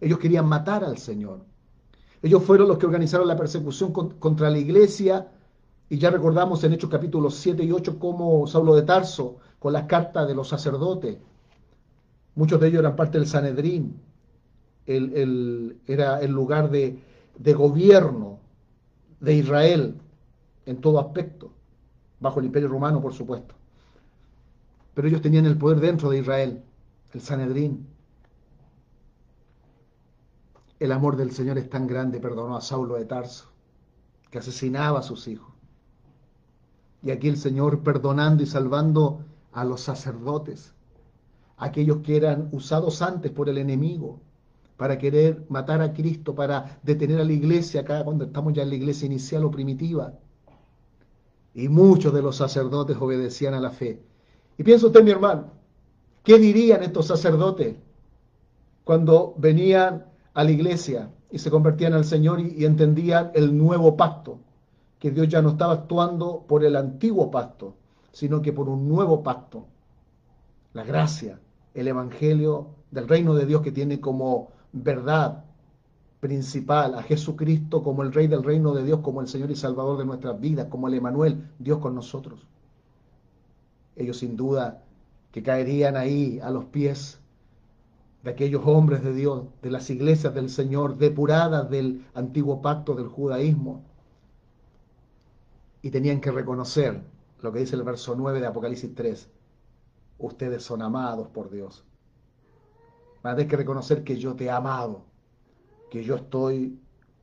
Ellos 0.00 0.18
querían 0.18 0.46
matar 0.46 0.82
al 0.84 0.96
Señor. 0.96 1.44
Ellos 2.22 2.42
fueron 2.42 2.68
los 2.68 2.78
que 2.78 2.86
organizaron 2.86 3.28
la 3.28 3.36
persecución 3.36 3.92
contra 3.92 4.50
la 4.50 4.58
iglesia. 4.58 5.28
Y 5.88 5.98
ya 5.98 6.10
recordamos 6.10 6.64
en 6.64 6.72
Hechos 6.72 6.90
capítulos 6.90 7.36
7 7.36 7.62
y 7.62 7.72
8 7.72 7.98
cómo 7.98 8.46
Saulo 8.46 8.74
de 8.74 8.82
Tarso, 8.82 9.36
con 9.58 9.72
las 9.72 9.84
cartas 9.84 10.26
de 10.26 10.34
los 10.34 10.48
sacerdotes, 10.48 11.18
muchos 12.34 12.60
de 12.60 12.68
ellos 12.68 12.80
eran 12.80 12.96
parte 12.96 13.18
del 13.18 13.26
Sanedrín, 13.26 14.00
era 14.86 16.20
el 16.20 16.30
lugar 16.30 16.70
de, 16.70 16.98
de 17.38 17.54
gobierno 17.54 18.38
de 19.20 19.34
Israel 19.34 19.94
en 20.66 20.80
todo 20.80 21.00
aspecto, 21.00 21.50
bajo 22.20 22.40
el 22.40 22.46
imperio 22.46 22.68
romano, 22.68 23.00
por 23.00 23.14
supuesto. 23.14 23.54
Pero 24.94 25.08
ellos 25.08 25.22
tenían 25.22 25.46
el 25.46 25.56
poder 25.56 25.80
dentro 25.80 26.10
de 26.10 26.18
Israel, 26.18 26.62
el 27.12 27.20
Sanedrín. 27.20 27.86
El 30.78 30.92
amor 30.92 31.16
del 31.16 31.32
Señor 31.32 31.58
es 31.58 31.70
tan 31.70 31.86
grande, 31.86 32.20
perdonó 32.20 32.56
a 32.56 32.60
Saulo 32.60 32.96
de 32.96 33.06
Tarso, 33.06 33.46
que 34.30 34.38
asesinaba 34.38 35.00
a 35.00 35.02
sus 35.02 35.26
hijos. 35.26 35.52
Y 37.02 37.10
aquí 37.10 37.28
el 37.28 37.38
Señor 37.38 37.82
perdonando 37.82 38.42
y 38.42 38.46
salvando 38.46 39.24
a 39.52 39.64
los 39.64 39.80
sacerdotes, 39.80 40.74
aquellos 41.56 41.98
que 41.98 42.16
eran 42.16 42.48
usados 42.52 43.00
antes 43.00 43.32
por 43.32 43.48
el 43.48 43.56
enemigo 43.58 44.20
para 44.76 44.98
querer 44.98 45.46
matar 45.48 45.80
a 45.80 45.94
Cristo, 45.94 46.34
para 46.34 46.78
detener 46.82 47.20
a 47.20 47.24
la 47.24 47.32
iglesia 47.32 47.80
acá 47.80 48.04
cuando 48.04 48.24
estamos 48.24 48.52
ya 48.52 48.62
en 48.62 48.68
la 48.68 48.74
iglesia 48.74 49.06
inicial 49.06 49.44
o 49.44 49.50
primitiva. 49.50 50.12
Y 51.54 51.68
muchos 51.68 52.12
de 52.12 52.20
los 52.20 52.36
sacerdotes 52.36 52.98
obedecían 53.00 53.54
a 53.54 53.60
la 53.60 53.70
fe. 53.70 54.02
Y 54.58 54.62
piensa 54.62 54.86
usted, 54.86 55.02
mi 55.02 55.10
hermano, 55.10 55.52
¿qué 56.22 56.38
dirían 56.38 56.82
estos 56.82 57.06
sacerdotes 57.06 57.76
cuando 58.84 59.34
venían 59.38 60.04
a 60.36 60.44
la 60.44 60.50
iglesia 60.50 61.10
y 61.30 61.38
se 61.38 61.50
convertían 61.50 61.94
al 61.94 62.04
Señor 62.04 62.40
y, 62.40 62.54
y 62.58 62.66
entendían 62.66 63.30
el 63.34 63.56
nuevo 63.56 63.96
pacto? 63.96 64.38
Que 64.98 65.10
Dios 65.10 65.28
ya 65.28 65.40
no 65.40 65.50
estaba 65.50 65.72
actuando 65.72 66.44
por 66.46 66.62
el 66.62 66.76
antiguo 66.76 67.30
pacto, 67.30 67.74
sino 68.12 68.42
que 68.42 68.52
por 68.52 68.68
un 68.68 68.86
nuevo 68.86 69.22
pacto. 69.22 69.64
La 70.74 70.84
gracia, 70.84 71.40
el 71.72 71.88
evangelio 71.88 72.68
del 72.90 73.08
reino 73.08 73.34
de 73.34 73.46
Dios 73.46 73.62
que 73.62 73.72
tiene 73.72 73.98
como 73.98 74.50
verdad 74.72 75.44
principal, 76.20 76.94
a 76.94 77.02
Jesucristo 77.02 77.82
como 77.82 78.02
el 78.02 78.12
Rey 78.12 78.26
del 78.26 78.44
reino 78.44 78.74
de 78.74 78.84
Dios, 78.84 79.00
como 79.00 79.22
el 79.22 79.28
Señor 79.28 79.50
y 79.50 79.56
Salvador 79.56 79.96
de 79.96 80.04
nuestras 80.04 80.38
vidas, 80.38 80.66
como 80.68 80.88
el 80.88 80.94
Emanuel, 80.94 81.48
Dios 81.58 81.78
con 81.78 81.94
nosotros. 81.94 82.46
Ellos 83.94 84.18
sin 84.18 84.36
duda 84.36 84.82
que 85.30 85.42
caerían 85.42 85.96
ahí 85.96 86.40
a 86.42 86.50
los 86.50 86.66
pies 86.66 87.20
de 88.26 88.32
aquellos 88.32 88.66
hombres 88.66 89.04
de 89.04 89.14
Dios, 89.14 89.44
de 89.62 89.70
las 89.70 89.88
iglesias 89.88 90.34
del 90.34 90.50
Señor, 90.50 90.98
depuradas 90.98 91.70
del 91.70 92.04
antiguo 92.12 92.60
pacto 92.60 92.96
del 92.96 93.06
judaísmo. 93.06 93.84
Y 95.80 95.92
tenían 95.92 96.20
que 96.20 96.32
reconocer 96.32 97.04
lo 97.40 97.52
que 97.52 97.60
dice 97.60 97.76
el 97.76 97.84
verso 97.84 98.16
9 98.16 98.40
de 98.40 98.46
Apocalipsis 98.48 98.92
3. 98.96 99.30
Ustedes 100.18 100.64
son 100.64 100.82
amados 100.82 101.28
por 101.28 101.50
Dios. 101.50 101.84
Van 103.22 103.38
a 103.38 103.46
que 103.46 103.56
reconocer 103.56 104.02
que 104.02 104.16
yo 104.18 104.34
te 104.34 104.46
he 104.46 104.50
amado 104.50 105.04
que 105.88 106.02
yo 106.02 106.16
estoy, 106.16 106.80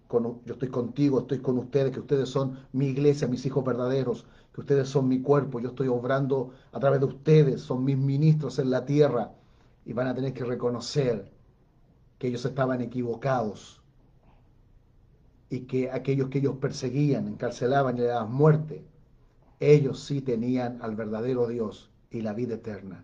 con, 0.08 0.42
yo 0.46 0.54
estoy 0.54 0.70
contigo, 0.70 1.20
estoy 1.20 1.40
con 1.40 1.58
ustedes, 1.58 1.92
que 1.92 2.00
ustedes 2.00 2.30
son 2.30 2.60
mi 2.72 2.86
iglesia, 2.86 3.28
mis 3.28 3.46
hijos 3.46 3.66
verdaderos, 3.66 4.26
que 4.54 4.62
ustedes 4.62 4.88
son 4.88 5.10
mi 5.10 5.22
cuerpo, 5.22 5.60
yo 5.60 5.68
estoy 5.68 5.90
obrando 5.90 6.52
a 6.72 6.80
través 6.80 7.02
de 7.02 7.08
ustedes, 7.08 7.60
son 7.60 7.84
mis 7.84 7.98
ministros 7.98 8.58
en 8.58 8.70
la 8.70 8.86
tierra 8.86 9.34
y 9.86 9.94
van 9.94 10.08
a 10.08 10.16
tener 10.16 10.34
que 10.34 10.44
reconocer 10.44 11.32
que 12.18 12.28
ellos 12.28 12.46
estaban 12.46 12.82
equivocados 12.82 13.82
y 15.50 15.62
que 15.62 15.92
aquellos 15.92 16.30
que 16.30 16.40
ellos 16.40 16.58
perseguían, 16.58 17.28
encarcelaban 17.28 17.98
y 17.98 18.02
le 18.02 18.08
daban 18.08 18.32
muerte, 18.32 18.86
ellos 19.60 20.04
sí 20.04 20.22
tenían 20.22 20.82
al 20.82 20.96
verdadero 20.96 21.48
Dios 21.48 21.92
y 22.10 22.22
la 22.22 22.34
vida 22.34 22.56
eterna. 22.56 23.04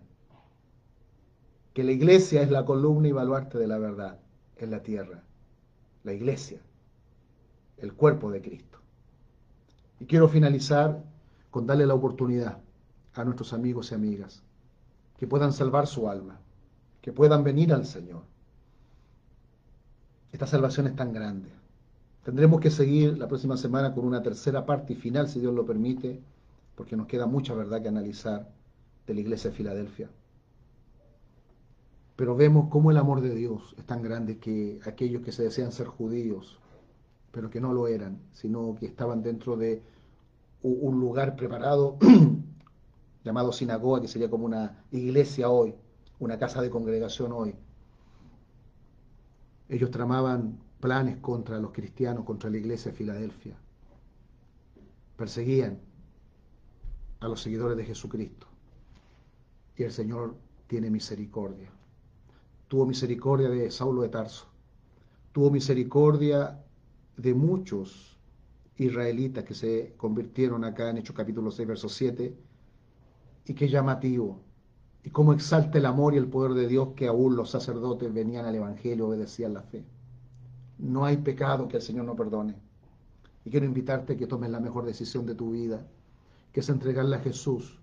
Que 1.74 1.84
la 1.84 1.92
iglesia 1.92 2.42
es 2.42 2.50
la 2.50 2.64
columna 2.64 3.08
y 3.08 3.12
baluarte 3.12 3.58
de 3.58 3.66
la 3.66 3.78
verdad 3.78 4.18
en 4.56 4.70
la 4.70 4.82
tierra 4.82 5.22
la 6.02 6.12
iglesia, 6.12 6.60
el 7.78 7.92
cuerpo 7.94 8.30
de 8.30 8.40
Cristo. 8.40 8.78
Y 9.98 10.06
quiero 10.06 10.28
finalizar 10.28 11.02
con 11.50 11.66
darle 11.66 11.86
la 11.86 11.94
oportunidad 11.94 12.58
a 13.14 13.24
nuestros 13.24 13.52
amigos 13.52 13.90
y 13.90 13.94
amigas 13.94 14.42
que 15.18 15.26
puedan 15.26 15.52
salvar 15.52 15.86
su 15.86 16.08
alma, 16.08 16.40
que 17.00 17.12
puedan 17.12 17.44
venir 17.44 17.72
al 17.72 17.86
Señor. 17.86 18.22
Esta 20.32 20.46
salvación 20.46 20.86
es 20.86 20.96
tan 20.96 21.12
grande. 21.12 21.50
Tendremos 22.24 22.60
que 22.60 22.70
seguir 22.70 23.18
la 23.18 23.28
próxima 23.28 23.56
semana 23.56 23.94
con 23.94 24.04
una 24.04 24.22
tercera 24.22 24.66
parte 24.66 24.92
y 24.92 24.96
final, 24.96 25.28
si 25.28 25.40
Dios 25.40 25.54
lo 25.54 25.66
permite, 25.66 26.20
porque 26.76 26.96
nos 26.96 27.06
queda 27.06 27.26
mucha 27.26 27.54
verdad 27.54 27.82
que 27.82 27.88
analizar 27.88 28.48
de 29.06 29.14
la 29.14 29.20
iglesia 29.20 29.50
de 29.50 29.56
Filadelfia 29.56 30.08
pero 32.20 32.36
vemos 32.36 32.68
cómo 32.68 32.90
el 32.90 32.98
amor 32.98 33.22
de 33.22 33.34
Dios 33.34 33.74
es 33.78 33.86
tan 33.86 34.02
grande 34.02 34.36
que 34.36 34.78
aquellos 34.84 35.22
que 35.22 35.32
se 35.32 35.42
desean 35.42 35.72
ser 35.72 35.86
judíos, 35.86 36.60
pero 37.32 37.48
que 37.48 37.62
no 37.62 37.72
lo 37.72 37.88
eran, 37.88 38.20
sino 38.34 38.76
que 38.78 38.84
estaban 38.84 39.22
dentro 39.22 39.56
de 39.56 39.82
un 40.60 41.00
lugar 41.00 41.34
preparado 41.34 41.96
llamado 43.24 43.52
sinagoga, 43.52 44.02
que 44.02 44.08
sería 44.08 44.28
como 44.28 44.44
una 44.44 44.84
iglesia 44.90 45.48
hoy, 45.48 45.74
una 46.20 46.38
casa 46.38 46.62
de 46.62 46.70
congregación 46.70 47.32
hoy. 47.32 47.54
Ellos 49.68 49.90
tramaban 49.90 50.58
planes 50.80 51.18
contra 51.18 51.58
los 51.58 51.72
cristianos, 51.72 52.24
contra 52.24 52.48
la 52.48 52.58
iglesia 52.58 52.92
de 52.92 52.96
Filadelfia. 52.96 53.56
Perseguían 55.16 55.80
a 57.20 57.28
los 57.28 57.42
seguidores 57.42 57.76
de 57.76 57.84
Jesucristo. 57.84 58.46
Y 59.76 59.82
el 59.82 59.92
Señor 59.92 60.36
tiene 60.66 60.90
misericordia 60.90 61.70
tuvo 62.70 62.86
misericordia 62.86 63.48
de 63.48 63.68
Saulo 63.68 64.02
de 64.02 64.10
Tarso, 64.10 64.46
tuvo 65.32 65.50
misericordia 65.50 66.62
de 67.16 67.34
muchos 67.34 68.16
israelitas 68.76 69.42
que 69.42 69.54
se 69.54 69.94
convirtieron 69.96 70.64
acá 70.64 70.88
en 70.88 70.98
Hechos 70.98 71.16
capítulo 71.16 71.50
6, 71.50 71.66
verso 71.66 71.88
7, 71.88 72.32
y 73.46 73.54
qué 73.54 73.68
llamativo, 73.68 74.40
y 75.02 75.10
cómo 75.10 75.32
exalta 75.32 75.78
el 75.78 75.86
amor 75.86 76.14
y 76.14 76.18
el 76.18 76.28
poder 76.28 76.52
de 76.52 76.68
Dios 76.68 76.90
que 76.94 77.08
aún 77.08 77.36
los 77.36 77.50
sacerdotes 77.50 78.12
venían 78.12 78.44
al 78.44 78.54
Evangelio, 78.54 79.08
obedecían 79.08 79.54
la 79.54 79.62
fe. 79.62 79.84
No 80.78 81.04
hay 81.04 81.18
pecado 81.18 81.68
que 81.68 81.76
el 81.76 81.82
Señor 81.82 82.04
no 82.04 82.16
perdone. 82.16 82.56
Y 83.44 83.50
quiero 83.50 83.66
invitarte 83.66 84.12
a 84.12 84.16
que 84.16 84.26
tomes 84.26 84.50
la 84.50 84.60
mejor 84.60 84.84
decisión 84.84 85.24
de 85.24 85.34
tu 85.34 85.52
vida, 85.52 85.86
que 86.52 86.60
es 86.60 86.68
entregarle 86.68 87.16
a 87.16 87.20
Jesús 87.20 87.78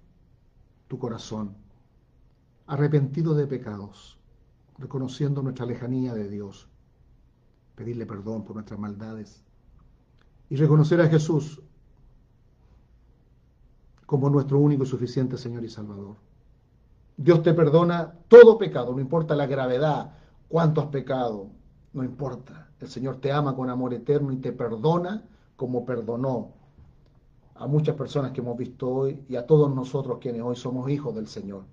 tu 0.87 0.99
corazón, 0.99 1.55
arrepentido 2.67 3.33
de 3.33 3.47
pecados, 3.47 4.17
reconociendo 4.77 5.41
nuestra 5.41 5.65
lejanía 5.65 6.13
de 6.13 6.29
Dios, 6.29 6.67
pedirle 7.75 8.05
perdón 8.05 8.43
por 8.43 8.55
nuestras 8.55 8.79
maldades 8.79 9.43
y 10.49 10.55
reconocer 10.55 11.01
a 11.01 11.07
Jesús 11.07 11.61
como 14.05 14.29
nuestro 14.29 14.59
único 14.59 14.83
y 14.83 14.87
suficiente 14.87 15.37
Señor 15.37 15.65
y 15.65 15.69
Salvador. 15.69 16.15
Dios 17.17 17.43
te 17.43 17.53
perdona 17.53 18.13
todo 18.27 18.57
pecado, 18.57 18.93
no 18.93 18.99
importa 18.99 19.35
la 19.35 19.47
gravedad, 19.47 20.13
cuánto 20.47 20.81
has 20.81 20.87
pecado, 20.87 21.47
no 21.93 22.03
importa. 22.03 22.69
El 22.79 22.87
Señor 22.87 23.17
te 23.17 23.31
ama 23.31 23.55
con 23.55 23.69
amor 23.69 23.93
eterno 23.93 24.31
y 24.31 24.37
te 24.37 24.51
perdona 24.51 25.23
como 25.55 25.85
perdonó 25.85 26.53
a 27.55 27.65
muchas 27.67 27.95
personas 27.95 28.31
que 28.31 28.41
hemos 28.41 28.55
visto 28.55 28.87
hoy 28.87 29.25
y 29.27 29.35
a 29.35 29.47
todos 29.47 29.73
nosotros 29.73 30.19
quienes 30.21 30.43
hoy 30.43 30.55
somos 30.55 30.89
hijos 30.91 31.15
del 31.15 31.27
Señor, 31.27 31.63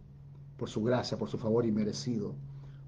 por 0.57 0.71
su 0.71 0.83
gracia, 0.83 1.19
por 1.19 1.29
su 1.29 1.37
favor 1.37 1.67
y 1.67 1.73
merecido 1.73 2.35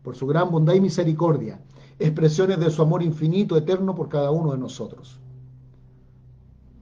por 0.07 0.15
su 0.15 0.29
gran 0.29 0.53
bondad 0.53 0.75
y 0.75 0.81
misericordia, 0.81 1.59
expresiones 1.99 2.61
de 2.61 2.71
su 2.71 2.81
amor 2.81 3.03
infinito, 3.03 3.57
eterno 3.57 3.93
por 3.97 4.09
cada 4.09 4.31
uno 4.31 4.53
de 4.53 4.59
nosotros. 4.59 5.19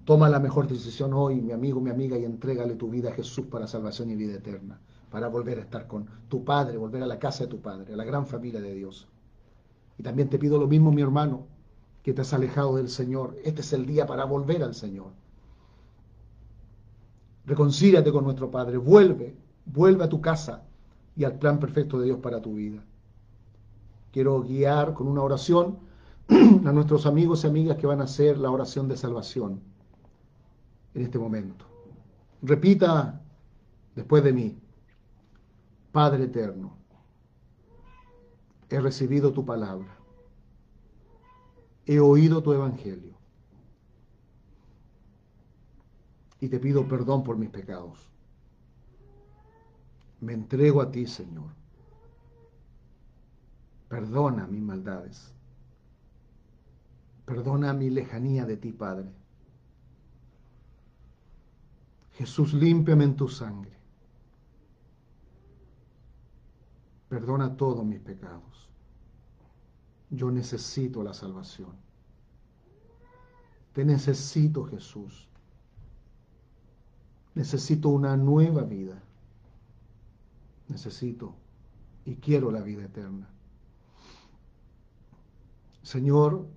Toma 0.05 0.29
la 0.29 0.39
mejor 0.39 0.69
decisión 0.69 1.15
hoy, 1.15 1.41
mi 1.41 1.53
amigo, 1.53 1.81
mi 1.81 1.89
amiga, 1.89 2.19
y 2.19 2.27
entrégale 2.27 2.75
tu 2.75 2.91
vida 2.91 3.09
a 3.09 3.15
Jesús 3.15 3.47
para 3.47 3.67
salvación 3.67 4.11
y 4.11 4.15
vida 4.15 4.35
eterna, 4.35 4.79
para 5.15 5.29
volver 5.29 5.59
a 5.59 5.63
estar 5.63 5.87
con 5.87 6.09
tu 6.29 6.45
Padre, 6.45 6.77
volver 6.77 7.05
a 7.05 7.07
la 7.07 7.21
casa 7.21 7.45
de 7.45 7.51
tu 7.51 7.61
Padre, 7.61 7.95
a 7.95 7.97
la 7.97 8.03
gran 8.03 8.27
familia 8.27 8.61
de 8.61 8.75
Dios. 8.75 9.07
Y 9.97 10.03
también 10.03 10.29
te 10.29 10.41
pido 10.41 10.59
lo 10.59 10.67
mismo, 10.67 10.91
mi 10.91 11.03
hermano, 11.03 11.47
que 12.03 12.13
te 12.13 12.23
has 12.23 12.35
alejado 12.35 12.75
del 12.75 12.89
Señor. 12.89 13.37
Este 13.45 13.61
es 13.61 13.73
el 13.73 13.87
día 13.87 14.07
para 14.07 14.25
volver 14.25 14.65
al 14.65 14.75
Señor. 14.75 15.13
Reconcíliate 17.47 18.11
con 18.11 18.25
nuestro 18.25 18.51
Padre, 18.51 18.77
vuelve, 18.77 19.37
vuelve 19.67 20.03
a 20.03 20.09
tu 20.09 20.21
casa 20.21 20.65
y 21.15 21.23
al 21.23 21.39
plan 21.39 21.61
perfecto 21.61 22.01
de 22.01 22.07
Dios 22.07 22.19
para 22.19 22.43
tu 22.43 22.55
vida 22.55 22.83
quiero 24.15 24.41
guiar 24.43 24.95
con 24.95 25.09
una 25.09 25.23
oración 25.23 25.77
a 26.29 26.73
nuestros 26.73 27.05
amigos 27.05 27.43
y 27.43 27.49
amigas 27.49 27.77
que 27.77 27.89
van 27.89 28.01
a 28.01 28.05
hacer 28.05 28.39
la 28.39 28.49
oración 28.49 28.87
de 28.87 28.97
salvación. 28.97 29.61
en 30.95 31.03
este 31.03 31.19
momento. 31.19 31.65
Repita 32.41 33.21
después 33.97 34.23
de 34.23 34.33
mí, 34.33 34.57
Padre 35.95 36.25
eterno, 36.25 36.77
he 38.69 38.81
recibido 38.81 39.33
tu 39.33 39.45
palabra, 39.45 39.97
he 41.87 42.01
oído 42.01 42.43
tu 42.43 42.53
evangelio 42.53 43.15
y 46.41 46.49
te 46.49 46.59
pido 46.59 46.89
perdón 46.89 47.23
por 47.23 47.37
mis 47.37 47.49
pecados. 47.49 48.11
Me 50.21 50.33
entrego 50.33 50.83
a 50.83 50.91
ti, 50.91 51.07
Señor. 51.07 51.51
Perdona 53.89 54.49
mis 54.49 54.63
maldades. 54.63 55.33
Perdona 57.25 57.73
mi 57.73 57.91
lejanía 57.91 58.47
de 58.47 58.57
ti, 58.57 58.73
Padre. 58.73 59.13
Jesús, 62.15 62.53
límpiame 62.53 63.05
en 63.05 63.15
tu 63.15 63.29
sangre. 63.29 63.84
Perdona 67.15 67.57
todos 67.57 67.87
mis 67.87 68.01
pecados. 68.01 68.69
Yo 70.11 70.33
necesito 70.33 71.05
la 71.05 71.15
salvación. 71.15 71.71
Te 73.73 73.85
necesito, 73.85 74.65
Jesús. 74.65 75.29
Necesito 77.37 77.91
una 77.91 78.17
nueva 78.17 78.63
vida. 78.63 79.01
Necesito 80.67 81.37
y 82.05 82.17
quiero 82.17 82.51
la 82.51 82.63
vida 82.63 82.87
eterna. 82.87 83.31
Señor, 85.83 86.49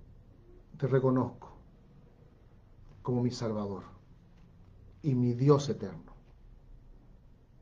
te 0.80 0.88
reconozco 0.88 1.56
como 3.04 3.22
mi 3.22 3.30
Salvador 3.30 3.84
y 5.04 5.14
mi 5.14 5.36
Dios 5.36 5.70
eterno. 5.70 6.14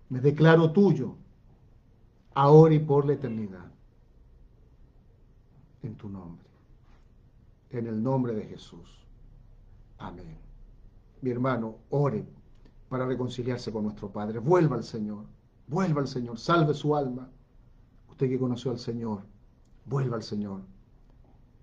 Me 0.08 0.22
declaro 0.22 0.72
tuyo, 0.72 1.18
ahora 2.36 2.75
y 2.75 2.79
por 2.79 3.05
la 3.05 3.13
eternidad, 3.13 3.71
en 5.81 5.95
tu 5.95 6.09
nombre, 6.09 6.47
en 7.71 7.88
el 7.88 8.03
nombre 8.03 8.33
de 8.33 8.45
Jesús. 8.45 9.05
Amén. 9.97 10.38
Mi 11.21 11.31
hermano, 11.31 11.77
ore 11.89 12.25
para 12.89 13.05
reconciliarse 13.05 13.71
con 13.71 13.83
nuestro 13.83 14.11
Padre. 14.11 14.39
Vuelva 14.39 14.75
al 14.75 14.83
Señor, 14.83 15.25
vuelva 15.67 16.01
al 16.01 16.07
Señor, 16.07 16.38
salve 16.38 16.73
su 16.73 16.95
alma. 16.95 17.29
Usted 18.09 18.29
que 18.29 18.39
conoció 18.39 18.71
al 18.71 18.79
Señor, 18.79 19.23
vuelva 19.86 20.17
al 20.17 20.23
Señor. 20.23 20.61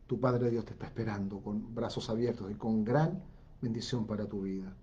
Tu 0.06 0.18
Padre 0.20 0.50
Dios 0.50 0.64
te 0.64 0.72
está 0.72 0.86
esperando 0.86 1.40
con 1.40 1.74
brazos 1.74 2.10
abiertos 2.10 2.50
y 2.50 2.54
con 2.54 2.84
gran 2.84 3.22
bendición 3.60 4.06
para 4.06 4.26
tu 4.26 4.42
vida. 4.42 4.74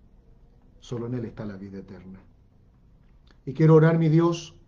Solo 0.79 1.07
en 1.07 1.15
Él 1.15 1.25
está 1.25 1.45
la 1.45 1.57
vida 1.57 1.79
eterna. 1.79 2.19
Y 3.45 3.53
quiero 3.53 3.75
orar, 3.75 3.97
mi 3.97 4.09
Dios, 4.09 4.58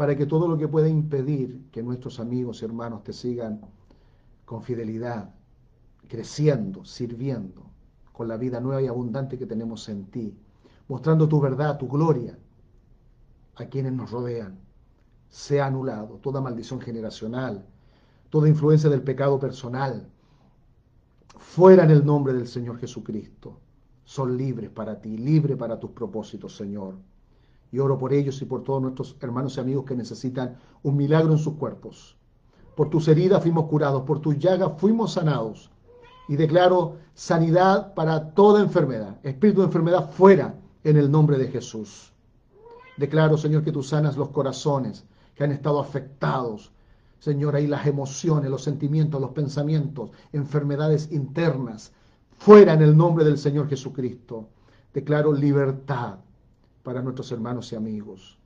para 0.00 0.16
que 0.16 0.24
todo 0.24 0.48
lo 0.48 0.56
que 0.56 0.66
pueda 0.66 0.88
impedir 0.88 1.68
que 1.70 1.82
nuestros 1.82 2.20
amigos 2.20 2.62
y 2.62 2.64
hermanos 2.64 3.04
te 3.04 3.12
sigan 3.12 3.60
con 4.46 4.62
fidelidad, 4.62 5.34
creciendo, 6.08 6.86
sirviendo, 6.86 7.66
con 8.10 8.26
la 8.26 8.38
vida 8.38 8.60
nueva 8.60 8.80
y 8.80 8.86
abundante 8.86 9.36
que 9.36 9.44
tenemos 9.44 9.86
en 9.90 10.06
ti, 10.06 10.34
mostrando 10.88 11.28
tu 11.28 11.38
verdad, 11.38 11.76
tu 11.76 11.86
gloria 11.86 12.38
a 13.56 13.66
quienes 13.66 13.92
nos 13.92 14.10
rodean, 14.10 14.58
sea 15.28 15.66
anulado 15.66 16.14
toda 16.22 16.40
maldición 16.40 16.80
generacional, 16.80 17.66
toda 18.30 18.48
influencia 18.48 18.88
del 18.88 19.02
pecado 19.02 19.38
personal, 19.38 20.08
fuera 21.36 21.84
en 21.84 21.90
el 21.90 22.06
nombre 22.06 22.32
del 22.32 22.48
Señor 22.48 22.78
Jesucristo. 22.78 23.58
Son 24.04 24.34
libres 24.34 24.70
para 24.70 24.98
ti, 24.98 25.18
libres 25.18 25.58
para 25.58 25.78
tus 25.78 25.90
propósitos, 25.90 26.56
Señor. 26.56 26.94
Y 27.72 27.78
oro 27.78 27.98
por 27.98 28.12
ellos 28.12 28.40
y 28.42 28.44
por 28.44 28.62
todos 28.64 28.82
nuestros 28.82 29.16
hermanos 29.20 29.56
y 29.56 29.60
amigos 29.60 29.84
que 29.84 29.94
necesitan 29.94 30.56
un 30.82 30.96
milagro 30.96 31.32
en 31.32 31.38
sus 31.38 31.54
cuerpos. 31.54 32.16
Por 32.74 32.90
tus 32.90 33.08
heridas 33.08 33.42
fuimos 33.42 33.66
curados, 33.66 34.02
por 34.02 34.20
tus 34.20 34.38
llagas 34.38 34.72
fuimos 34.78 35.12
sanados. 35.12 35.70
Y 36.28 36.36
declaro 36.36 36.96
sanidad 37.14 37.94
para 37.94 38.30
toda 38.32 38.62
enfermedad, 38.62 39.18
espíritu 39.22 39.60
de 39.60 39.66
enfermedad 39.66 40.10
fuera 40.10 40.54
en 40.84 40.96
el 40.96 41.10
nombre 41.10 41.38
de 41.38 41.48
Jesús. 41.48 42.12
Declaro, 42.96 43.36
Señor, 43.36 43.64
que 43.64 43.72
tú 43.72 43.82
sanas 43.82 44.16
los 44.16 44.28
corazones 44.28 45.04
que 45.34 45.44
han 45.44 45.52
estado 45.52 45.80
afectados 45.80 46.72
Señor, 47.20 47.54
ahí 47.54 47.66
las 47.66 47.86
emociones, 47.86 48.50
los 48.50 48.64
sentimientos, 48.64 49.20
los 49.20 49.32
pensamientos, 49.32 50.10
enfermedades 50.32 51.12
internas, 51.12 51.92
fuera 52.38 52.72
en 52.72 52.80
el 52.80 52.96
nombre 52.96 53.26
del 53.26 53.36
Señor 53.36 53.68
Jesucristo. 53.68 54.48
Declaro 54.94 55.32
libertad 55.32 56.16
para 56.82 57.02
nuestros 57.02 57.30
hermanos 57.32 57.72
y 57.72 57.76
amigos. 57.76 58.38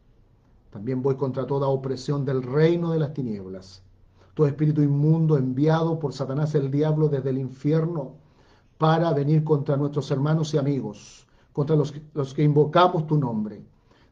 También 0.70 1.02
voy 1.02 1.16
contra 1.16 1.46
toda 1.46 1.68
opresión 1.68 2.24
del 2.24 2.42
reino 2.42 2.90
de 2.90 2.98
las 2.98 3.14
tinieblas. 3.14 3.82
Todo 4.34 4.48
espíritu 4.48 4.82
inmundo 4.82 5.36
enviado 5.36 5.98
por 5.98 6.12
Satanás 6.12 6.54
el 6.54 6.70
diablo 6.70 7.08
desde 7.08 7.30
el 7.30 7.38
infierno 7.38 8.14
para 8.78 9.12
venir 9.12 9.44
contra 9.44 9.76
nuestros 9.76 10.10
hermanos 10.10 10.52
y 10.52 10.58
amigos, 10.58 11.28
contra 11.52 11.76
los, 11.76 11.94
los 12.12 12.34
que 12.34 12.42
invocamos 12.42 13.06
tu 13.06 13.16
nombre. 13.16 13.62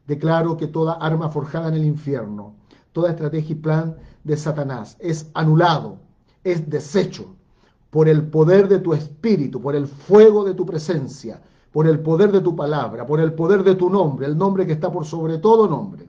Declaro 0.07 0.55
que 0.55 0.67
toda 0.67 0.93
arma 0.93 1.29
forjada 1.29 1.67
en 1.67 1.75
el 1.75 1.85
infierno, 1.85 2.55
toda 2.93 3.11
estrategia 3.11 3.51
y 3.51 3.59
plan 3.59 3.97
de 4.23 4.37
Satanás 4.37 4.95
es 4.99 5.29
anulado, 5.33 5.97
es 6.43 6.69
deshecho 6.69 7.35
por 7.89 8.07
el 8.07 8.25
poder 8.27 8.67
de 8.67 8.79
tu 8.79 8.93
espíritu, 8.93 9.61
por 9.61 9.75
el 9.75 9.87
fuego 9.87 10.43
de 10.43 10.53
tu 10.53 10.65
presencia, 10.65 11.41
por 11.73 11.87
el 11.87 11.99
poder 11.99 12.31
de 12.31 12.39
tu 12.39 12.55
palabra, 12.55 13.05
por 13.05 13.19
el 13.19 13.33
poder 13.33 13.63
de 13.63 13.75
tu 13.75 13.89
nombre, 13.89 14.25
el 14.25 14.37
nombre 14.37 14.65
que 14.65 14.71
está 14.73 14.89
por 14.91 15.05
sobre 15.05 15.39
todo 15.39 15.67
nombre, 15.67 16.07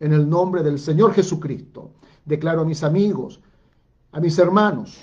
en 0.00 0.12
el 0.12 0.28
nombre 0.28 0.64
del 0.64 0.80
Señor 0.80 1.12
Jesucristo. 1.12 1.92
Declaro 2.24 2.62
a 2.62 2.64
mis 2.64 2.82
amigos, 2.82 3.40
a 4.10 4.18
mis 4.18 4.36
hermanos, 4.38 5.00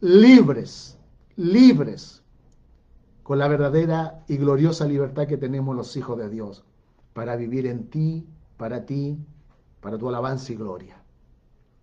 libres, 0.00 0.96
libres, 1.36 2.22
con 3.24 3.38
la 3.38 3.48
verdadera 3.48 4.22
y 4.28 4.36
gloriosa 4.36 4.86
libertad 4.86 5.26
que 5.26 5.38
tenemos 5.38 5.74
los 5.74 5.96
hijos 5.96 6.18
de 6.18 6.28
Dios, 6.28 6.62
para 7.12 7.34
vivir 7.34 7.66
en 7.66 7.88
ti, 7.88 8.24
para 8.56 8.86
ti, 8.86 9.18
para 9.80 9.98
tu 9.98 10.08
alabanza 10.08 10.52
y 10.52 10.56
gloria 10.56 11.02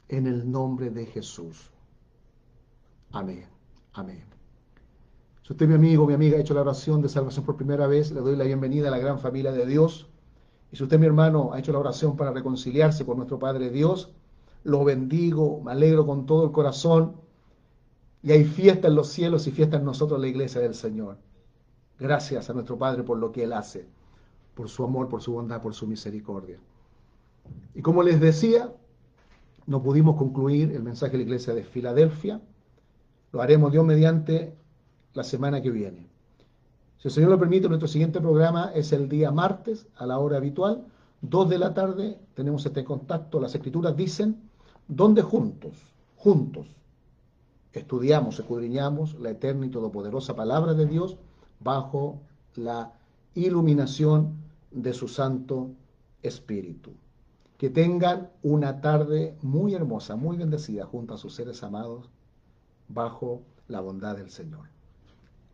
en 0.09 0.25
el 0.27 0.51
nombre 0.51 0.89
de 0.89 1.05
Jesús. 1.05 1.71
Amén. 3.11 3.47
Amén. 3.93 4.38
Si 5.49 5.53
usted, 5.53 5.67
mi 5.67 5.73
amigo, 5.73 6.05
mi 6.05 6.13
amiga, 6.13 6.37
ha 6.37 6.41
hecho 6.41 6.53
la 6.53 6.61
oración 6.61 7.01
de 7.01 7.09
salvación 7.09 7.43
por 7.43 7.55
primera 7.55 7.87
vez, 7.87 8.11
le 8.11 8.21
doy 8.21 8.35
la 8.35 8.43
bienvenida 8.43 8.89
a 8.89 8.91
la 8.91 8.99
gran 8.99 9.17
familia 9.17 9.51
de 9.51 9.65
Dios. 9.65 10.07
Y 10.71 10.75
si 10.75 10.83
usted, 10.83 10.99
mi 10.99 11.07
hermano, 11.07 11.53
ha 11.53 11.57
hecho 11.57 11.71
la 11.71 11.79
oración 11.79 12.15
para 12.15 12.31
reconciliarse 12.31 13.03
con 13.03 13.17
nuestro 13.17 13.39
Padre 13.39 13.71
Dios, 13.71 14.11
lo 14.63 14.83
bendigo, 14.83 15.59
me 15.61 15.71
alegro 15.71 16.05
con 16.05 16.27
todo 16.27 16.45
el 16.45 16.51
corazón. 16.51 17.15
Y 18.21 18.31
hay 18.31 18.43
fiesta 18.43 18.89
en 18.89 18.93
los 18.93 19.07
cielos 19.07 19.47
y 19.47 19.51
fiesta 19.51 19.77
en 19.77 19.85
nosotros, 19.85 20.21
la 20.21 20.27
iglesia 20.27 20.61
del 20.61 20.75
Señor. 20.75 21.17
Gracias 21.97 22.51
a 22.51 22.53
nuestro 22.53 22.77
Padre 22.77 23.01
por 23.01 23.17
lo 23.17 23.31
que 23.31 23.41
Él 23.41 23.53
hace, 23.53 23.87
por 24.53 24.69
su 24.69 24.83
amor, 24.83 25.09
por 25.09 25.23
su 25.23 25.33
bondad, 25.33 25.63
por 25.63 25.73
su 25.73 25.87
misericordia. 25.87 26.59
Y 27.73 27.81
como 27.81 28.03
les 28.03 28.19
decía, 28.19 28.71
no 29.65 29.81
pudimos 29.81 30.15
concluir 30.15 30.73
el 30.73 30.83
mensaje 30.83 31.13
de 31.13 31.17
la 31.17 31.23
iglesia 31.23 31.55
de 31.55 31.63
Filadelfia. 31.63 32.39
Lo 33.31 33.41
haremos 33.41 33.71
Dios 33.71 33.83
mediante 33.83 34.59
la 35.14 35.24
semana 35.24 35.62
que 35.62 35.72
viene. 35.72 36.07
Si 36.97 37.07
el 37.07 37.14
Señor 37.14 37.32
lo 37.32 37.39
permite, 37.39 37.68
nuestro 37.68 37.88
siguiente 37.88 38.20
programa 38.20 38.72
es 38.76 38.91
el 38.91 39.07
día 39.07 39.32
martes 39.32 39.88
a 39.95 40.05
la 40.05 40.20
hora 40.20 40.38
habitual, 40.38 40.86
2 41.22 41.49
de 41.49 41.57
la 41.57 41.74
tarde, 41.74 42.20
tenemos 42.34 42.66
este 42.66 42.84
contacto. 42.84 43.39
Las 43.39 43.55
escrituras 43.55 43.95
dicen, 43.95 44.49
donde 44.88 45.22
juntos, 45.22 45.74
juntos, 46.16 46.68
estudiamos, 47.74 48.39
escudriñamos 48.39 49.20
la 49.20 49.32
eterna 49.32 49.66
y 49.66 49.70
todopoderosa 49.70 50.36
palabra 50.36 50.74
de 50.74 50.86
Dios 50.86 51.18
bajo 51.60 52.22
la 52.55 52.93
iluminación 53.36 54.34
de 54.72 54.93
su 54.93 55.07
Santo 55.07 55.72
Espíritu. 56.24 56.91
Que 57.57 57.70
tengan 57.70 58.30
una 58.41 58.80
tarde 58.80 59.38
muy 59.41 59.74
hermosa, 59.74 60.16
muy 60.16 60.38
bendecida 60.38 60.86
junto 60.86 61.14
a 61.14 61.18
sus 61.18 61.36
seres 61.36 61.62
amados 61.64 62.10
bajo 62.88 63.41
la 63.68 63.82
bondad 63.82 64.16
del 64.16 64.30
Señor. 64.30 64.68